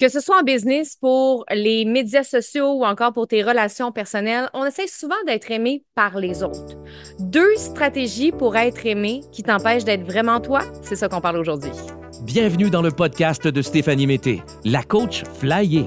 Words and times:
Que 0.00 0.08
ce 0.08 0.18
soit 0.18 0.40
en 0.40 0.42
business, 0.42 0.96
pour 1.00 1.44
les 1.52 1.84
médias 1.84 2.24
sociaux 2.24 2.72
ou 2.72 2.84
encore 2.84 3.12
pour 3.12 3.28
tes 3.28 3.44
relations 3.44 3.92
personnelles, 3.92 4.50
on 4.52 4.64
essaie 4.64 4.88
souvent 4.88 5.14
d'être 5.24 5.52
aimé 5.52 5.84
par 5.94 6.18
les 6.18 6.42
autres. 6.42 6.76
Deux 7.20 7.54
stratégies 7.54 8.32
pour 8.32 8.56
être 8.56 8.86
aimé 8.86 9.20
qui 9.30 9.44
t'empêchent 9.44 9.84
d'être 9.84 10.02
vraiment 10.02 10.40
toi, 10.40 10.62
c'est 10.82 10.96
ça 10.96 11.08
qu'on 11.08 11.20
parle 11.20 11.36
aujourd'hui. 11.36 11.70
Bienvenue 12.22 12.70
dans 12.70 12.82
le 12.82 12.90
podcast 12.90 13.46
de 13.46 13.62
Stéphanie 13.62 14.08
Mété, 14.08 14.42
la 14.64 14.82
coach 14.82 15.22
Flyer. 15.38 15.86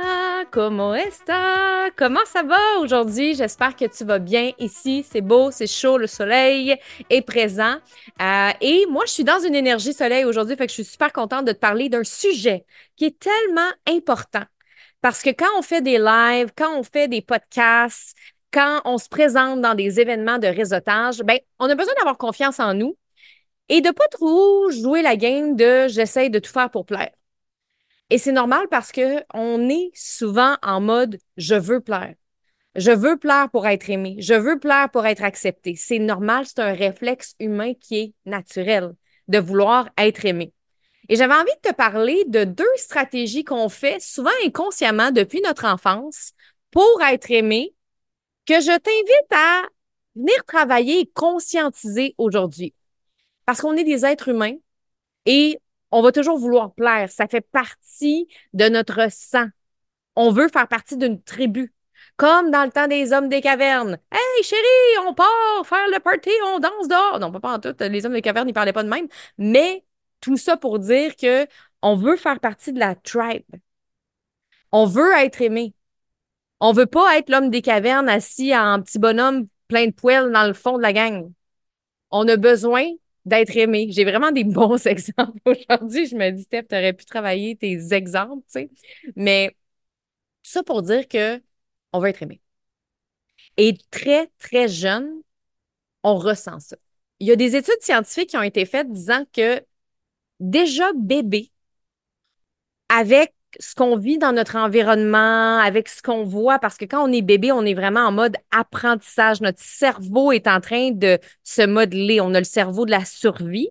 comment? 0.51 0.93
Comment 1.95 2.25
ça 2.25 2.43
va 2.43 2.57
aujourd'hui? 2.81 3.35
J'espère 3.35 3.75
que 3.75 3.85
tu 3.85 4.03
vas 4.03 4.19
bien 4.19 4.51
ici. 4.59 5.05
C'est 5.09 5.21
beau, 5.21 5.49
c'est 5.51 5.67
chaud, 5.67 5.97
le 5.97 6.07
soleil 6.07 6.77
est 7.09 7.21
présent. 7.21 7.77
Euh, 8.21 8.51
et 8.61 8.85
moi, 8.89 9.05
je 9.07 9.11
suis 9.11 9.23
dans 9.23 9.39
une 9.39 9.55
énergie 9.55 9.93
soleil 9.93 10.25
aujourd'hui, 10.25 10.55
fait 10.55 10.67
je 10.67 10.73
suis 10.73 10.83
super 10.83 11.11
contente 11.11 11.45
de 11.45 11.53
te 11.53 11.59
parler 11.59 11.89
d'un 11.89 12.03
sujet 12.03 12.65
qui 12.97 13.05
est 13.05 13.17
tellement 13.17 13.71
important. 13.87 14.43
Parce 15.01 15.23
que 15.23 15.31
quand 15.31 15.49
on 15.57 15.61
fait 15.61 15.81
des 15.81 15.97
lives, 15.97 16.51
quand 16.55 16.77
on 16.77 16.83
fait 16.83 17.07
des 17.07 17.21
podcasts, 17.21 18.15
quand 18.53 18.81
on 18.85 18.97
se 18.97 19.09
présente 19.09 19.61
dans 19.61 19.73
des 19.75 19.99
événements 19.99 20.37
de 20.37 20.47
réseautage, 20.47 21.19
ben, 21.23 21.39
on 21.59 21.69
a 21.69 21.75
besoin 21.75 21.93
d'avoir 21.95 22.17
confiance 22.17 22.59
en 22.59 22.73
nous 22.73 22.97
et 23.69 23.81
de 23.81 23.91
pas 23.91 24.07
trop 24.09 24.69
jouer 24.71 25.01
la 25.01 25.15
game 25.15 25.55
de 25.55 25.87
j'essaye 25.87 26.29
de 26.29 26.39
tout 26.39 26.51
faire 26.51 26.69
pour 26.69 26.85
plaire. 26.85 27.11
Et 28.11 28.17
c'est 28.17 28.33
normal 28.33 28.67
parce 28.69 28.91
que 28.91 29.23
on 29.33 29.69
est 29.69 29.89
souvent 29.93 30.57
en 30.61 30.81
mode 30.81 31.17
je 31.37 31.55
veux 31.55 31.79
plaire. 31.79 32.13
Je 32.75 32.91
veux 32.91 33.17
plaire 33.17 33.49
pour 33.49 33.65
être 33.65 33.89
aimé. 33.89 34.17
Je 34.19 34.33
veux 34.33 34.59
plaire 34.59 34.89
pour 34.91 35.05
être 35.05 35.23
accepté. 35.23 35.75
C'est 35.77 35.97
normal, 35.97 36.45
c'est 36.45 36.59
un 36.59 36.73
réflexe 36.73 37.35
humain 37.39 37.73
qui 37.73 37.99
est 37.99 38.13
naturel 38.25 38.91
de 39.29 39.39
vouloir 39.39 39.89
être 39.97 40.25
aimé. 40.25 40.53
Et 41.07 41.15
j'avais 41.15 41.35
envie 41.35 41.55
de 41.63 41.69
te 41.69 41.73
parler 41.73 42.25
de 42.27 42.43
deux 42.43 42.75
stratégies 42.75 43.45
qu'on 43.45 43.69
fait 43.69 44.01
souvent 44.01 44.29
inconsciemment 44.45 45.11
depuis 45.11 45.41
notre 45.41 45.65
enfance 45.65 46.33
pour 46.69 47.01
être 47.09 47.31
aimé 47.31 47.73
que 48.45 48.59
je 48.59 48.77
t'invite 48.77 49.31
à 49.33 49.61
venir 50.15 50.43
travailler 50.45 50.99
et 50.99 51.11
conscientiser 51.13 52.13
aujourd'hui. 52.17 52.73
Parce 53.45 53.61
qu'on 53.61 53.77
est 53.77 53.85
des 53.85 54.05
êtres 54.05 54.27
humains 54.27 54.57
et 55.25 55.59
on 55.91 56.01
va 56.01 56.11
toujours 56.11 56.37
vouloir 56.37 56.73
plaire. 56.73 57.11
Ça 57.11 57.27
fait 57.27 57.41
partie 57.41 58.27
de 58.53 58.69
notre 58.69 59.11
sang. 59.11 59.47
On 60.15 60.31
veut 60.31 60.49
faire 60.49 60.67
partie 60.67 60.97
d'une 60.97 61.21
tribu. 61.21 61.73
Comme 62.17 62.51
dans 62.51 62.65
le 62.65 62.71
temps 62.71 62.87
des 62.87 63.13
hommes 63.13 63.29
des 63.29 63.41
cavernes. 63.41 63.97
Hey, 64.11 64.43
chérie, 64.43 65.07
on 65.07 65.13
part 65.13 65.27
faire 65.65 65.87
le 65.91 65.99
party, 65.99 66.29
on 66.53 66.59
danse 66.59 66.87
dehors. 66.87 67.19
Non, 67.19 67.31
pas 67.31 67.53
en 67.53 67.59
tout. 67.59 67.75
Les 67.79 68.05
hommes 68.05 68.13
des 68.13 68.21
cavernes, 68.21 68.49
ils 68.49 68.53
parlaient 68.53 68.73
pas 68.73 68.83
de 68.83 68.89
même. 68.89 69.07
Mais 69.37 69.83
tout 70.19 70.37
ça 70.37 70.57
pour 70.57 70.79
dire 70.79 71.15
que 71.15 71.47
on 71.81 71.95
veut 71.95 72.17
faire 72.17 72.39
partie 72.39 72.73
de 72.73 72.79
la 72.79 72.95
tribe. 72.95 73.43
On 74.71 74.85
veut 74.85 75.13
être 75.17 75.41
aimé. 75.41 75.73
On 76.59 76.73
veut 76.73 76.85
pas 76.85 77.17
être 77.17 77.29
l'homme 77.29 77.49
des 77.49 77.61
cavernes 77.61 78.09
assis 78.09 78.55
en 78.55 78.81
petit 78.81 78.99
bonhomme 78.99 79.47
plein 79.67 79.87
de 79.87 79.91
poils 79.91 80.31
dans 80.31 80.45
le 80.45 80.53
fond 80.53 80.77
de 80.77 80.81
la 80.83 80.93
gang. 80.93 81.31
On 82.11 82.27
a 82.27 82.37
besoin 82.37 82.85
d'être 83.25 83.55
aimé. 83.57 83.87
J'ai 83.91 84.03
vraiment 84.05 84.31
des 84.31 84.43
bons 84.43 84.77
exemples 84.87 85.39
aujourd'hui. 85.45 86.07
Je 86.07 86.15
me 86.15 86.31
dis, 86.31 86.43
Steph, 86.43 86.63
tu 86.69 86.75
aurais 86.75 86.93
pu 86.93 87.05
travailler 87.05 87.55
tes 87.55 87.93
exemples, 87.93 88.43
tu 88.47 88.61
sais. 88.61 88.69
Mais 89.15 89.55
ça 90.43 90.63
pour 90.63 90.83
dire 90.83 91.07
que 91.07 91.41
on 91.93 91.99
veut 91.99 92.09
être 92.09 92.23
aimé. 92.23 92.41
Et 93.57 93.77
très, 93.91 94.27
très 94.39 94.67
jeune, 94.67 95.21
on 96.03 96.17
ressent 96.17 96.59
ça. 96.59 96.77
Il 97.19 97.27
y 97.27 97.31
a 97.31 97.37
des 97.37 97.55
études 97.57 97.81
scientifiques 97.81 98.31
qui 98.31 98.37
ont 98.37 98.43
été 98.43 98.65
faites 98.65 98.91
disant 98.91 99.25
que 99.33 99.63
déjà 100.39 100.91
bébé, 100.95 101.51
avec 102.89 103.33
ce 103.59 103.75
qu'on 103.75 103.97
vit 103.97 104.17
dans 104.17 104.31
notre 104.33 104.55
environnement, 104.55 105.57
avec 105.59 105.89
ce 105.89 106.01
qu'on 106.01 106.23
voit, 106.23 106.59
parce 106.59 106.77
que 106.77 106.85
quand 106.85 107.07
on 107.07 107.11
est 107.11 107.21
bébé, 107.21 107.51
on 107.51 107.65
est 107.65 107.73
vraiment 107.73 108.01
en 108.01 108.11
mode 108.11 108.35
apprentissage. 108.51 109.41
Notre 109.41 109.61
cerveau 109.61 110.31
est 110.31 110.47
en 110.47 110.61
train 110.61 110.91
de 110.91 111.19
se 111.43 111.65
modeler. 111.65 112.21
On 112.21 112.33
a 112.33 112.39
le 112.39 112.45
cerveau 112.45 112.85
de 112.85 112.91
la 112.91 113.05
survie 113.05 113.69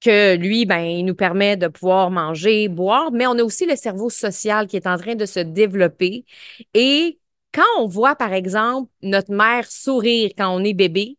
que 0.00 0.36
lui, 0.36 0.66
ben, 0.66 0.80
il 0.80 1.04
nous 1.04 1.14
permet 1.14 1.56
de 1.56 1.68
pouvoir 1.68 2.10
manger, 2.10 2.68
boire, 2.68 3.10
mais 3.12 3.26
on 3.26 3.38
a 3.38 3.42
aussi 3.42 3.66
le 3.66 3.76
cerveau 3.76 4.10
social 4.10 4.66
qui 4.66 4.76
est 4.76 4.86
en 4.86 4.96
train 4.96 5.14
de 5.16 5.26
se 5.26 5.40
développer. 5.40 6.24
Et 6.74 7.18
quand 7.52 7.62
on 7.78 7.86
voit, 7.86 8.14
par 8.16 8.32
exemple, 8.32 8.90
notre 9.02 9.32
mère 9.32 9.70
sourire 9.70 10.30
quand 10.36 10.54
on 10.54 10.64
est 10.64 10.74
bébé, 10.74 11.16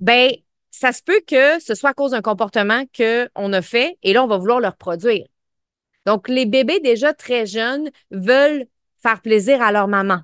ben, 0.00 0.32
ça 0.70 0.92
se 0.92 1.02
peut 1.02 1.20
que 1.26 1.60
ce 1.60 1.74
soit 1.74 1.90
à 1.90 1.94
cause 1.94 2.12
d'un 2.12 2.22
comportement 2.22 2.84
qu'on 2.96 3.52
a 3.52 3.62
fait 3.62 3.98
et 4.02 4.12
là, 4.12 4.24
on 4.24 4.26
va 4.26 4.38
vouloir 4.38 4.60
le 4.60 4.68
reproduire. 4.68 5.26
Donc, 6.06 6.28
les 6.28 6.46
bébés 6.46 6.80
déjà 6.80 7.14
très 7.14 7.46
jeunes 7.46 7.90
veulent 8.10 8.66
faire 9.02 9.20
plaisir 9.20 9.62
à 9.62 9.72
leur 9.72 9.88
maman, 9.88 10.20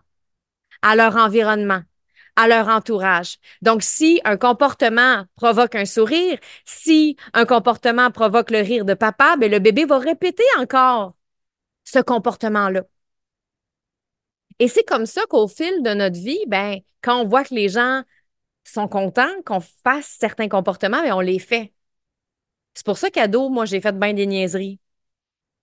à 0.83 0.97
leur 0.97 1.17
environnement, 1.17 1.83
à 2.37 2.49
leur 2.49 2.69
entourage. 2.69 3.39
Donc, 3.63 3.83
si 3.83 4.21
un 4.25 4.37
comportement 4.37 5.25
provoque 5.37 5.75
un 5.75 5.85
sourire, 5.85 6.39
si 6.65 7.17
un 7.35 7.45
comportement 7.45 8.11
provoque 8.11 8.51
le 8.51 8.61
rire 8.61 8.85
de 8.85 8.95
papa, 8.95 9.37
ben, 9.37 9.51
le 9.51 9.59
bébé 9.59 9.85
va 9.85 9.99
répéter 9.99 10.45
encore 10.59 11.15
ce 11.85 12.01
comportement-là. 12.01 12.85
Et 14.59 14.69
c'est 14.69 14.85
comme 14.85 15.07
ça 15.07 15.23
qu'au 15.29 15.49
fil 15.49 15.83
de 15.83 15.95
notre 15.95 16.19
vie, 16.19 16.45
ben, 16.47 16.81
quand 17.03 17.21
on 17.21 17.29
voit 17.29 17.45
que 17.45 17.55
les 17.55 17.69
gens 17.69 18.03
sont 18.65 18.89
contents 18.89 19.43
qu'on 19.45 19.61
fasse 19.61 20.17
certains 20.19 20.49
comportements, 20.49 21.03
ben, 21.03 21.13
on 21.13 21.21
les 21.21 21.39
fait. 21.39 21.73
C'est 22.75 22.87
pour 22.87 22.99
ça 22.99 23.11
qu'ado, 23.11 23.49
moi, 23.49 23.65
j'ai 23.65 23.81
fait 23.81 23.99
bien 23.99 24.13
des 24.15 24.27
niaiseries. 24.27 24.81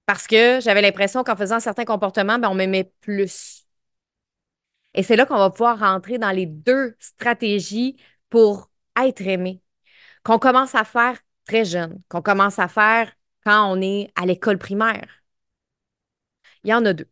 Parce 0.05 0.27
que 0.27 0.59
j'avais 0.61 0.81
l'impression 0.81 1.23
qu'en 1.23 1.35
faisant 1.35 1.59
certains 1.59 1.85
comportements, 1.85 2.37
ben, 2.39 2.49
on 2.49 2.55
m'aimait 2.55 2.91
plus. 3.01 3.65
Et 4.93 5.03
c'est 5.03 5.15
là 5.15 5.25
qu'on 5.25 5.37
va 5.37 5.49
pouvoir 5.49 5.79
rentrer 5.79 6.17
dans 6.17 6.31
les 6.31 6.45
deux 6.45 6.95
stratégies 6.99 7.97
pour 8.29 8.69
être 9.01 9.21
aimé, 9.21 9.61
qu'on 10.23 10.39
commence 10.39 10.75
à 10.75 10.83
faire 10.85 11.19
très 11.45 11.65
jeune, 11.65 12.01
qu'on 12.09 12.21
commence 12.21 12.59
à 12.59 12.67
faire 12.67 13.11
quand 13.45 13.71
on 13.71 13.81
est 13.81 14.11
à 14.15 14.25
l'école 14.25 14.57
primaire. 14.57 15.23
Il 16.63 16.69
y 16.69 16.73
en 16.73 16.85
a 16.85 16.93
deux. 16.93 17.07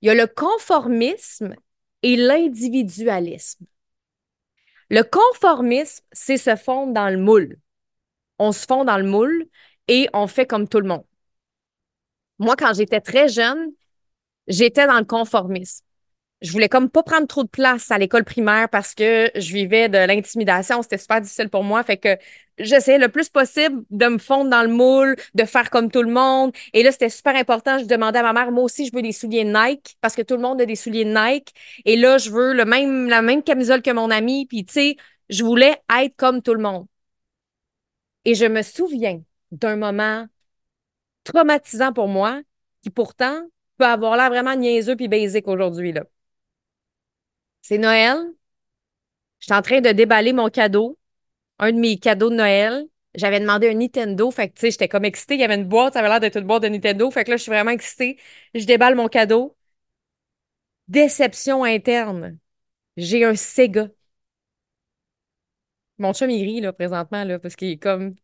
Il 0.00 0.08
y 0.08 0.10
a 0.10 0.14
le 0.14 0.26
conformisme 0.26 1.54
et 2.02 2.16
l'individualisme. 2.16 3.66
Le 4.90 5.02
conformisme, 5.02 6.04
c'est 6.12 6.36
se 6.38 6.56
fondre 6.56 6.92
dans 6.92 7.08
le 7.08 7.18
moule. 7.18 7.58
On 8.38 8.52
se 8.52 8.66
fond 8.66 8.84
dans 8.84 8.98
le 8.98 9.04
moule 9.04 9.46
et 9.88 10.08
on 10.12 10.26
fait 10.26 10.46
comme 10.46 10.68
tout 10.68 10.80
le 10.80 10.88
monde. 10.88 11.04
Moi, 12.38 12.56
quand 12.56 12.74
j'étais 12.74 13.00
très 13.00 13.28
jeune, 13.28 13.72
j'étais 14.48 14.86
dans 14.86 14.98
le 14.98 15.04
conformisme. 15.04 15.84
Je 16.42 16.52
voulais 16.52 16.68
comme 16.68 16.90
pas 16.90 17.02
prendre 17.02 17.26
trop 17.26 17.44
de 17.44 17.48
place 17.48 17.90
à 17.90 17.98
l'école 17.98 18.24
primaire 18.24 18.68
parce 18.68 18.94
que 18.94 19.30
je 19.34 19.54
vivais 19.54 19.88
de 19.88 19.98
l'intimidation. 19.98 20.82
C'était 20.82 20.98
super 20.98 21.20
difficile 21.22 21.48
pour 21.48 21.64
moi. 21.64 21.82
Fait 21.82 21.96
que 21.96 22.18
j'essayais 22.58 22.98
le 22.98 23.08
plus 23.08 23.30
possible 23.30 23.84
de 23.90 24.06
me 24.06 24.18
fondre 24.18 24.50
dans 24.50 24.62
le 24.62 24.68
moule, 24.68 25.16
de 25.34 25.44
faire 25.44 25.70
comme 25.70 25.90
tout 25.90 26.02
le 26.02 26.12
monde. 26.12 26.52
Et 26.74 26.82
là, 26.82 26.92
c'était 26.92 27.08
super 27.08 27.34
important. 27.36 27.78
Je 27.78 27.86
demandais 27.86 28.18
à 28.18 28.22
ma 28.22 28.34
mère, 28.34 28.52
moi 28.52 28.64
aussi, 28.64 28.86
je 28.86 28.92
veux 28.94 29.02
des 29.02 29.12
souliers 29.12 29.44
Nike 29.44 29.96
parce 30.02 30.14
que 30.14 30.22
tout 30.22 30.34
le 30.34 30.42
monde 30.42 30.60
a 30.60 30.66
des 30.66 30.76
souliers 30.76 31.06
Nike. 31.06 31.54
Et 31.86 31.96
là, 31.96 32.18
je 32.18 32.30
veux 32.30 32.52
le 32.52 32.66
même, 32.66 33.08
la 33.08 33.22
même 33.22 33.42
camisole 33.42 33.80
que 33.82 33.90
mon 33.90 34.10
ami. 34.10 34.46
Puis, 34.46 34.64
tu 34.66 34.74
sais, 34.74 34.96
je 35.30 35.42
voulais 35.42 35.76
être 36.02 36.16
comme 36.16 36.42
tout 36.42 36.54
le 36.54 36.62
monde. 36.62 36.86
Et 38.24 38.34
je 38.34 38.44
me 38.46 38.62
souviens 38.62 39.22
d'un 39.52 39.76
moment 39.76 40.26
traumatisant 41.26 41.92
pour 41.92 42.08
moi, 42.08 42.40
qui 42.82 42.90
pourtant 42.90 43.42
peut 43.78 43.84
avoir 43.86 44.16
l'air 44.16 44.30
vraiment 44.30 44.56
niaiseux 44.56 44.96
puis 44.96 45.08
basique 45.08 45.48
aujourd'hui. 45.48 45.94
C'est 47.62 47.78
Noël. 47.78 48.16
Je 49.40 49.46
suis 49.46 49.54
en 49.54 49.62
train 49.62 49.80
de 49.80 49.90
déballer 49.92 50.32
mon 50.32 50.48
cadeau, 50.50 50.98
un 51.58 51.72
de 51.72 51.78
mes 51.78 51.98
cadeaux 51.98 52.30
de 52.30 52.36
Noël. 52.36 52.86
J'avais 53.14 53.40
demandé 53.40 53.70
un 53.70 53.74
Nintendo, 53.74 54.30
fait 54.30 54.48
que 54.50 54.54
tu 54.54 54.60
sais, 54.62 54.70
j'étais 54.72 54.88
comme 54.88 55.04
excitée. 55.04 55.34
Il 55.36 55.40
y 55.40 55.44
avait 55.44 55.56
une 55.56 55.64
boîte, 55.68 55.94
ça 55.94 56.00
avait 56.00 56.08
l'air 56.08 56.20
d'être 56.20 56.38
une 56.38 56.46
boîte 56.46 56.62
de 56.64 56.68
Nintendo. 56.68 57.10
Fait 57.10 57.24
que 57.24 57.30
là, 57.30 57.36
je 57.36 57.42
suis 57.42 57.50
vraiment 57.52 57.70
excitée. 57.72 58.18
Je 58.54 58.64
déballe 58.66 58.94
mon 58.96 59.08
cadeau. 59.08 59.56
Déception 60.88 61.62
interne. 61.64 62.38
J'ai 62.96 63.24
un 63.24 63.36
Sega. 63.36 63.88
Mon 65.98 66.12
chum, 66.12 66.30
il 66.30 66.42
rit, 66.44 66.60
là, 66.60 66.72
présentement, 66.72 67.24
là, 67.24 67.38
parce 67.38 67.56
qu'il 67.56 67.68
est 67.68 67.78
comme. 67.78 68.14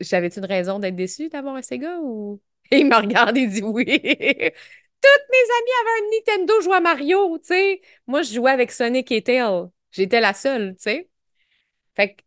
J'avais-tu 0.00 0.38
une 0.38 0.44
raison 0.46 0.78
d'être 0.78 0.96
déçu 0.96 1.28
d'avoir 1.28 1.54
un 1.56 1.62
Sega 1.62 1.98
ou? 2.00 2.40
Il 2.72 2.86
me 2.86 2.96
regarde 2.96 3.36
et 3.36 3.46
dit 3.46 3.62
oui. 3.62 3.84
Toutes 5.00 5.28
mes 5.30 5.38
amies 5.58 5.74
avaient 5.80 6.06
un 6.06 6.10
Nintendo 6.36 6.60
jouant 6.62 6.74
à 6.76 6.80
Mario, 6.80 7.38
tu 7.38 7.46
sais. 7.46 7.80
Moi, 8.06 8.22
je 8.22 8.34
jouais 8.34 8.50
avec 8.50 8.72
Sonic 8.72 9.10
et 9.12 9.22
Tail. 9.22 9.68
J'étais 9.92 10.20
la 10.20 10.34
seule, 10.34 10.74
tu 10.76 10.82
sais. 10.82 11.08
Fait 11.96 12.14
que 12.16 12.22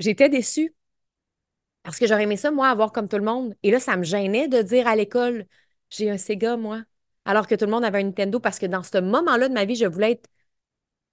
j'étais 0.00 0.28
déçue. 0.30 0.74
Parce 1.82 1.98
que 1.98 2.06
j'aurais 2.06 2.24
aimé 2.24 2.36
ça, 2.36 2.50
moi, 2.50 2.68
avoir 2.68 2.92
comme 2.92 3.08
tout 3.08 3.16
le 3.16 3.24
monde. 3.24 3.54
Et 3.62 3.70
là, 3.70 3.80
ça 3.80 3.96
me 3.96 4.02
gênait 4.04 4.48
de 4.48 4.62
dire 4.62 4.86
à 4.86 4.96
l'école, 4.96 5.46
j'ai 5.88 6.10
un 6.10 6.18
Sega, 6.18 6.56
moi. 6.56 6.82
Alors 7.24 7.46
que 7.46 7.54
tout 7.54 7.64
le 7.64 7.70
monde 7.70 7.84
avait 7.84 8.00
un 8.00 8.04
Nintendo, 8.04 8.38
parce 8.40 8.58
que 8.58 8.66
dans 8.66 8.82
ce 8.82 8.98
moment-là 8.98 9.48
de 9.48 9.54
ma 9.54 9.64
vie, 9.64 9.76
je 9.76 9.86
voulais 9.86 10.12
être 10.12 10.28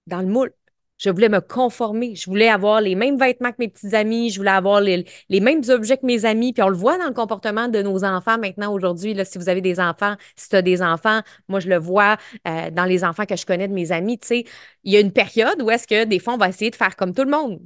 dans 0.06 0.20
le 0.20 0.28
moule. 0.28 0.54
Je 0.98 1.10
voulais 1.10 1.28
me 1.28 1.40
conformer. 1.40 2.14
Je 2.16 2.26
voulais 2.28 2.48
avoir 2.48 2.80
les 2.80 2.94
mêmes 2.96 3.18
vêtements 3.18 3.50
que 3.52 3.56
mes 3.60 3.68
petits 3.68 3.94
amis. 3.94 4.30
Je 4.30 4.38
voulais 4.38 4.50
avoir 4.50 4.80
les, 4.80 5.04
mêmes 5.30 5.62
objets 5.68 5.96
que 5.96 6.06
mes 6.06 6.24
amis. 6.24 6.52
Puis 6.52 6.62
on 6.62 6.68
le 6.68 6.76
voit 6.76 6.98
dans 6.98 7.06
le 7.06 7.14
comportement 7.14 7.68
de 7.68 7.82
nos 7.82 8.04
enfants 8.04 8.38
maintenant 8.38 8.72
aujourd'hui. 8.72 9.16
Si 9.24 9.38
vous 9.38 9.48
avez 9.48 9.60
des 9.60 9.78
enfants, 9.80 10.16
si 10.36 10.48
tu 10.48 10.56
as 10.56 10.62
des 10.62 10.82
enfants, 10.82 11.20
moi 11.48 11.60
je 11.60 11.68
le 11.68 11.78
vois 11.78 12.16
euh, 12.46 12.70
dans 12.70 12.84
les 12.84 13.04
enfants 13.04 13.26
que 13.26 13.36
je 13.36 13.46
connais 13.46 13.68
de 13.68 13.74
mes 13.74 13.92
amis. 13.92 14.18
Il 14.30 14.92
y 14.92 14.96
a 14.96 15.00
une 15.00 15.12
période 15.12 15.62
où 15.62 15.70
est-ce 15.70 15.86
que 15.86 16.04
des 16.04 16.18
fois 16.18 16.34
on 16.34 16.38
va 16.38 16.48
essayer 16.48 16.70
de 16.70 16.76
faire 16.76 16.96
comme 16.96 17.14
tout 17.14 17.24
le 17.24 17.30
monde, 17.30 17.60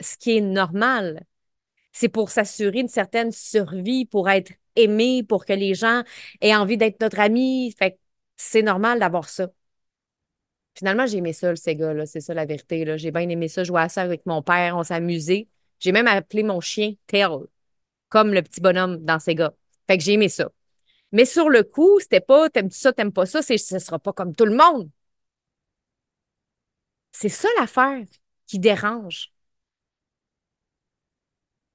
ce 0.00 0.16
qui 0.16 0.36
est 0.38 0.40
normal. 0.40 1.24
C'est 1.92 2.08
pour 2.08 2.30
s'assurer 2.30 2.80
une 2.80 2.88
certaine 2.88 3.32
survie, 3.32 4.06
pour 4.06 4.28
être 4.30 4.52
aimé, 4.76 5.22
pour 5.22 5.46
que 5.46 5.52
les 5.52 5.74
gens 5.74 6.02
aient 6.40 6.54
envie 6.56 6.76
d'être 6.76 7.00
notre 7.00 7.20
ami. 7.20 7.74
C'est 8.36 8.62
normal 8.62 9.00
d'avoir 9.00 9.28
ça. 9.28 9.48
Finalement, 10.74 11.06
j'ai 11.06 11.18
aimé 11.18 11.32
ça, 11.32 11.50
le 11.50 11.56
Sega, 11.56 11.94
là. 11.94 12.06
C'est 12.06 12.20
ça 12.20 12.34
la 12.34 12.46
vérité. 12.46 12.84
Là. 12.84 12.96
J'ai 12.96 13.10
bien 13.10 13.28
aimé 13.28 13.48
ça, 13.48 13.64
jouer 13.64 13.82
à 13.82 13.88
ça 13.88 14.02
avec 14.02 14.26
mon 14.26 14.42
père, 14.42 14.76
on 14.76 14.82
s'amusait. 14.82 15.48
J'ai 15.80 15.92
même 15.92 16.06
appelé 16.06 16.42
mon 16.42 16.60
chien 16.60 16.94
Tail, 17.06 17.30
comme 18.08 18.32
le 18.34 18.42
petit 18.42 18.60
bonhomme 18.60 18.98
dans 19.04 19.18
Sega. 19.18 19.54
Fait 19.86 19.98
que 19.98 20.04
j'ai 20.04 20.14
aimé 20.14 20.28
ça. 20.28 20.50
Mais 21.12 21.24
sur 21.24 21.48
le 21.50 21.62
coup, 21.62 22.00
c'était 22.00 22.20
pas 22.20 22.50
t'aimes 22.50 22.70
ça, 22.70 22.92
t'aimes 22.92 23.12
pas 23.12 23.26
ça, 23.26 23.42
ce 23.42 23.56
sera 23.56 23.98
pas 23.98 24.12
comme 24.12 24.34
tout 24.34 24.46
le 24.46 24.56
monde. 24.56 24.90
C'est 27.12 27.28
ça 27.30 27.48
l'affaire 27.58 28.04
qui 28.46 28.58
dérange. 28.58 29.32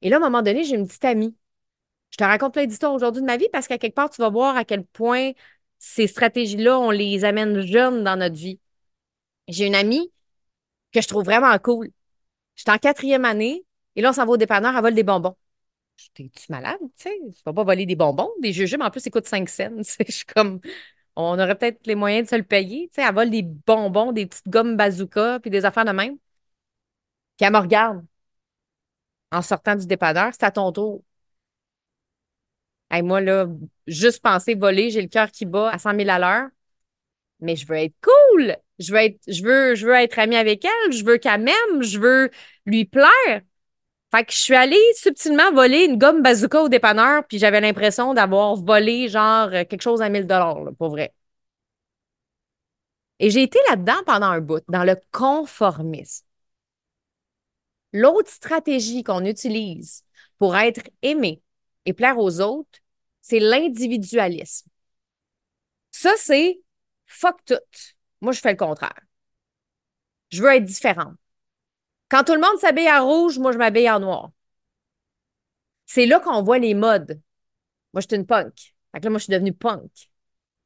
Et 0.01 0.09
là, 0.09 0.17
à 0.17 0.19
un 0.19 0.23
moment 0.23 0.41
donné, 0.41 0.63
j'ai 0.63 0.75
une 0.75 0.87
petite 0.87 1.05
amie. 1.05 1.35
Je 2.11 2.17
te 2.17 2.23
raconte 2.23 2.53
plein 2.53 2.65
d'histoires 2.65 2.93
aujourd'hui 2.93 3.21
de 3.21 3.27
ma 3.27 3.37
vie 3.37 3.49
parce 3.51 3.67
qu'à 3.67 3.77
quelque 3.77 3.95
part, 3.95 4.09
tu 4.09 4.21
vas 4.21 4.29
voir 4.29 4.57
à 4.57 4.65
quel 4.65 4.85
point 4.85 5.31
ces 5.79 6.07
stratégies-là, 6.07 6.79
on 6.79 6.91
les 6.91 7.25
amène 7.25 7.61
jeunes 7.61 8.03
dans 8.03 8.17
notre 8.17 8.35
vie. 8.35 8.59
J'ai 9.49 9.67
une 9.67 9.75
amie 9.75 10.11
que 10.93 11.01
je 11.01 11.07
trouve 11.09 11.25
vraiment 11.25 11.57
cool. 11.59 11.89
J'étais 12.55 12.71
en 12.71 12.77
quatrième 12.79 13.25
année 13.25 13.65
et 13.95 14.01
là, 14.01 14.11
on 14.11 14.13
s'en 14.13 14.25
va 14.25 14.33
au 14.33 14.37
dépanneur, 14.37 14.75
elle 14.75 14.81
vole 14.83 14.95
des 14.95 15.03
bonbons. 15.03 15.35
T'es-tu 16.13 16.51
malade? 16.51 16.79
Tu 16.97 17.03
sais, 17.09 17.19
tu 17.35 17.41
vas 17.45 17.53
pas 17.53 17.63
voler 17.63 17.85
des 17.85 17.95
bonbons, 17.95 18.31
des 18.41 18.53
jujubes. 18.53 18.81
En 18.81 18.89
plus, 18.91 19.01
ça 19.01 19.09
coûte 19.09 19.27
5 19.27 19.49
cents. 19.49 19.69
Je 20.07 20.11
suis 20.11 20.25
comme, 20.25 20.61
on 21.15 21.39
aurait 21.39 21.57
peut-être 21.57 21.87
les 21.87 21.95
moyens 21.95 22.25
de 22.27 22.29
se 22.31 22.35
le 22.37 22.43
payer. 22.43 22.89
Tu 22.89 22.95
sais, 23.01 23.07
elle 23.07 23.15
vole 23.15 23.29
des 23.31 23.43
bonbons, 23.43 24.11
des 24.13 24.25
petites 24.27 24.49
gommes 24.49 24.77
bazooka, 24.77 25.39
puis 25.41 25.51
des 25.51 25.65
affaires 25.65 25.85
de 25.85 25.91
même. 25.91 26.17
Puis 27.37 27.45
elle 27.45 27.53
me 27.53 27.59
regarde 27.59 28.05
en 29.31 29.41
sortant 29.41 29.75
du 29.75 29.85
dépanneur. 29.87 30.29
C'est 30.33 30.43
à 30.43 30.51
ton 30.51 30.71
tour. 30.71 31.03
Et 32.91 33.01
moi, 33.01 33.21
là, 33.21 33.47
juste 33.87 34.21
penser 34.21 34.55
voler, 34.55 34.89
j'ai 34.89 35.01
le 35.01 35.07
cœur 35.07 35.31
qui 35.31 35.45
bat 35.45 35.69
à 35.69 35.77
100 35.77 35.93
000 35.93 36.09
à 36.09 36.19
l'heure. 36.19 36.49
Mais 37.41 37.55
je 37.55 37.67
veux 37.67 37.77
être 37.77 37.95
cool. 38.01 38.55
Je 38.79 38.91
veux 38.93 38.99
être, 38.99 39.19
je 39.27 39.43
veux, 39.43 39.75
je 39.75 39.85
veux 39.85 39.93
être 39.95 40.17
amie 40.19 40.35
avec 40.35 40.65
elle. 40.65 40.93
Je 40.93 41.03
veux 41.05 41.17
qu'elle 41.17 41.41
m'aime. 41.41 41.81
Je 41.83 41.99
veux 41.99 42.31
lui 42.65 42.85
plaire. 42.85 43.41
Fait 44.11 44.25
que 44.25 44.33
je 44.33 44.39
suis 44.39 44.55
allée 44.55 44.77
subtilement 44.95 45.51
voler 45.51 45.85
une 45.85 45.97
gomme 45.97 46.23
bazooka 46.23 46.61
au 46.63 46.69
dépanneur, 46.69 47.25
puis 47.27 47.37
j'avais 47.39 47.61
l'impression 47.61 48.13
d'avoir 48.15 48.55
volé 48.55 49.07
genre 49.09 49.51
quelque 49.51 49.81
chose 49.81 50.01
à 50.01 50.09
1000 50.09 50.25
dollars, 50.25 50.57
pour 50.79 50.89
vrai. 50.89 51.13
Et 53.19 53.29
j'ai 53.29 53.43
été 53.43 53.59
là-dedans 53.69 54.01
pendant 54.05 54.27
un 54.27 54.41
bout, 54.41 54.63
dans 54.69 54.83
le 54.83 54.95
conformisme. 55.11 56.25
L'autre 57.93 58.29
stratégie 58.29 59.03
qu'on 59.03 59.25
utilise 59.25 60.03
pour 60.37 60.55
être 60.55 60.81
aimé 61.01 61.41
et 61.85 61.93
plaire 61.93 62.17
aux 62.19 62.39
autres, 62.41 62.79
c'est 63.21 63.39
l'individualisme. 63.39 64.69
Ça, 65.91 66.13
c'est 66.17 66.61
fuck 67.05 67.43
tout. 67.45 67.55
Moi, 68.21 68.31
je 68.33 68.39
fais 68.41 68.51
le 68.51 68.57
contraire. 68.57 68.99
Je 70.31 70.41
veux 70.41 70.53
être 70.53 70.65
différente. 70.65 71.15
Quand 72.09 72.23
tout 72.23 72.33
le 72.33 72.41
monde 72.41 72.59
s'habille 72.59 72.89
en 72.91 73.05
rouge, 73.05 73.39
moi, 73.39 73.51
je 73.51 73.57
m'habille 73.57 73.89
en 73.89 73.99
noir. 73.99 74.31
C'est 75.85 76.05
là 76.05 76.19
qu'on 76.19 76.43
voit 76.43 76.59
les 76.59 76.73
modes. 76.73 77.21
Moi, 77.93 78.01
j'étais 78.01 78.15
une 78.15 78.25
punk. 78.25 78.75
Fait 78.91 78.99
que 78.99 79.05
là, 79.05 79.09
moi, 79.09 79.19
je 79.19 79.25
suis 79.25 79.33
devenue 79.33 79.53
punk. 79.53 80.11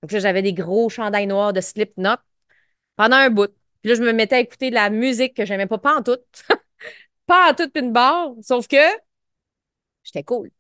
Donc 0.02 0.12
là, 0.12 0.20
j'avais 0.20 0.42
des 0.42 0.54
gros 0.54 0.90
chandails 0.90 1.28
noirs 1.28 1.54
de 1.54 1.62
Slipknot 1.62 2.18
pendant 2.96 3.18
un 3.18 3.30
bout. 3.30 3.52
Puis 3.82 3.90
là, 3.92 3.96
je 3.96 4.04
me 4.04 4.14
mettais 4.14 4.36
à 4.38 4.40
écouter 4.40 4.70
de 4.70 4.76
la 4.76 4.90
musique 4.90 5.36
que 5.36 5.46
j'aimais 5.46 5.68
pas, 5.68 5.78
pas 5.78 5.98
en 5.98 6.04
tout. 6.04 6.18
pas 7.26 7.52
en 7.52 7.56
toute 7.56 7.76
une 7.78 7.92
barre, 7.94 8.34
sauf 8.42 8.68
que 8.68 8.78
j'étais 10.04 10.24
cool. 10.24 10.52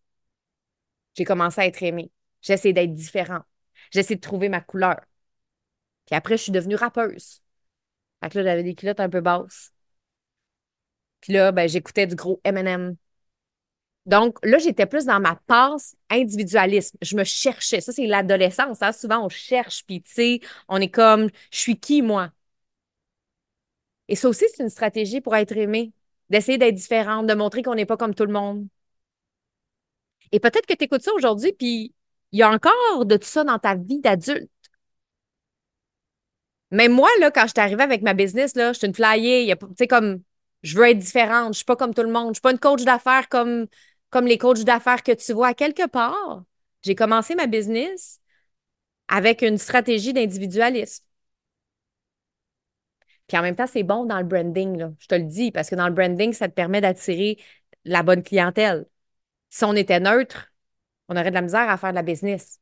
J'ai 1.15 1.25
commencé 1.25 1.61
à 1.61 1.65
être 1.65 1.81
aimée. 1.83 2.11
J'essaie 2.41 2.73
d'être 2.73 2.93
différente. 2.93 3.43
J'essaie 3.91 4.15
de 4.15 4.21
trouver 4.21 4.49
ma 4.49 4.61
couleur. 4.61 4.99
Puis 6.05 6.15
après, 6.15 6.37
je 6.37 6.43
suis 6.43 6.51
devenue 6.51 6.75
rappeuse. 6.75 7.41
Fait 8.23 8.29
que 8.29 8.39
là, 8.39 8.43
j'avais 8.45 8.63
des 8.63 8.75
culottes 8.75 8.99
un 8.99 9.09
peu 9.09 9.21
basses. 9.21 9.73
Puis 11.21 11.33
là, 11.33 11.51
ben, 11.51 11.67
j'écoutais 11.69 12.07
du 12.07 12.15
gros 12.15 12.41
M&M. 12.43 12.95
Donc 14.05 14.37
là, 14.43 14.57
j'étais 14.57 14.85
plus 14.85 15.05
dans 15.05 15.19
ma 15.19 15.35
passe 15.47 15.95
individualisme. 16.09 16.97
Je 17.01 17.15
me 17.15 17.23
cherchais. 17.23 17.79
Ça, 17.81 17.93
c'est 17.93 18.05
l'adolescence. 18.05 18.81
Hein? 18.81 18.91
Souvent, 18.91 19.25
on 19.25 19.29
cherche, 19.29 19.85
puis 19.85 20.01
tu 20.01 20.11
sais, 20.13 20.39
on 20.67 20.81
est 20.81 20.89
comme, 20.89 21.29
je 21.51 21.57
suis 21.57 21.79
qui, 21.79 22.01
moi? 22.01 22.31
Et 24.07 24.15
ça 24.15 24.29
aussi, 24.29 24.45
c'est 24.53 24.63
une 24.63 24.69
stratégie 24.69 25.21
pour 25.21 25.35
être 25.35 25.55
aimé, 25.57 25.93
d'essayer 26.29 26.57
d'être 26.57 26.75
différente, 26.75 27.27
de 27.27 27.33
montrer 27.33 27.63
qu'on 27.63 27.75
n'est 27.75 27.85
pas 27.85 27.97
comme 27.97 28.15
tout 28.15 28.25
le 28.25 28.33
monde. 28.33 28.67
Et 30.31 30.39
peut-être 30.39 30.65
que 30.65 30.73
tu 30.73 30.85
écoutes 30.85 31.03
ça 31.03 31.13
aujourd'hui, 31.13 31.53
puis 31.53 31.93
il 32.31 32.39
y 32.39 32.43
a 32.43 32.49
encore 32.49 33.05
de 33.05 33.17
tout 33.17 33.27
ça 33.27 33.43
dans 33.43 33.59
ta 33.59 33.75
vie 33.75 33.99
d'adulte. 33.99 34.49
Mais 36.73 36.87
moi, 36.89 37.09
là, 37.19 37.29
quand 37.31 37.43
je 37.43 37.51
suis 37.51 37.59
arrivée 37.59 37.83
avec 37.83 38.01
ma 38.01 38.15
business, 38.15 38.55
là, 38.55 38.73
je 38.73 38.79
suis 38.79 38.87
une 38.87 38.95
flyer, 38.95 39.55
tu 39.59 39.65
sais, 39.77 39.87
comme, 39.87 40.23
je 40.63 40.75
veux 40.75 40.89
être 40.89 40.97
différente, 40.97 41.53
je 41.53 41.57
suis 41.57 41.65
pas 41.65 41.75
comme 41.75 41.93
tout 41.93 42.01
le 42.01 42.11
monde, 42.11 42.29
je 42.29 42.35
suis 42.35 42.41
pas 42.41 42.51
une 42.51 42.59
coach 42.59 42.83
d'affaires 42.83 43.29
comme, 43.29 43.67
les 44.23 44.37
coachs 44.39 44.63
d'affaires 44.63 45.03
que 45.03 45.11
tu 45.11 45.33
vois. 45.33 45.53
Quelque 45.53 45.87
part, 45.87 46.43
j'ai 46.81 46.95
commencé 46.95 47.35
ma 47.35 47.45
business 47.47 48.19
avec 49.07 49.43
une 49.43 49.57
stratégie 49.59 50.13
d'individualisme. 50.13 51.05
Puis 53.27 53.37
en 53.37 53.41
même 53.43 53.55
temps, 53.55 53.67
c'est 53.67 53.83
bon 53.83 54.05
dans 54.05 54.17
le 54.17 54.23
branding. 54.25 54.95
Je 54.99 55.07
te 55.07 55.15
le 55.15 55.23
dis, 55.25 55.51
parce 55.51 55.69
que 55.69 55.75
dans 55.75 55.87
le 55.87 55.93
branding, 55.93 56.33
ça 56.33 56.47
te 56.47 56.53
permet 56.53 56.81
d'attirer 56.81 57.37
la 57.85 58.01
bonne 58.03 58.23
clientèle. 58.23 58.85
Si 59.49 59.63
on 59.65 59.73
était 59.75 59.99
neutre, 59.99 60.53
on 61.09 61.15
aurait 61.17 61.29
de 61.29 61.35
la 61.35 61.41
misère 61.41 61.69
à 61.69 61.77
faire 61.77 61.91
de 61.91 61.95
la 61.95 62.03
business. 62.03 62.59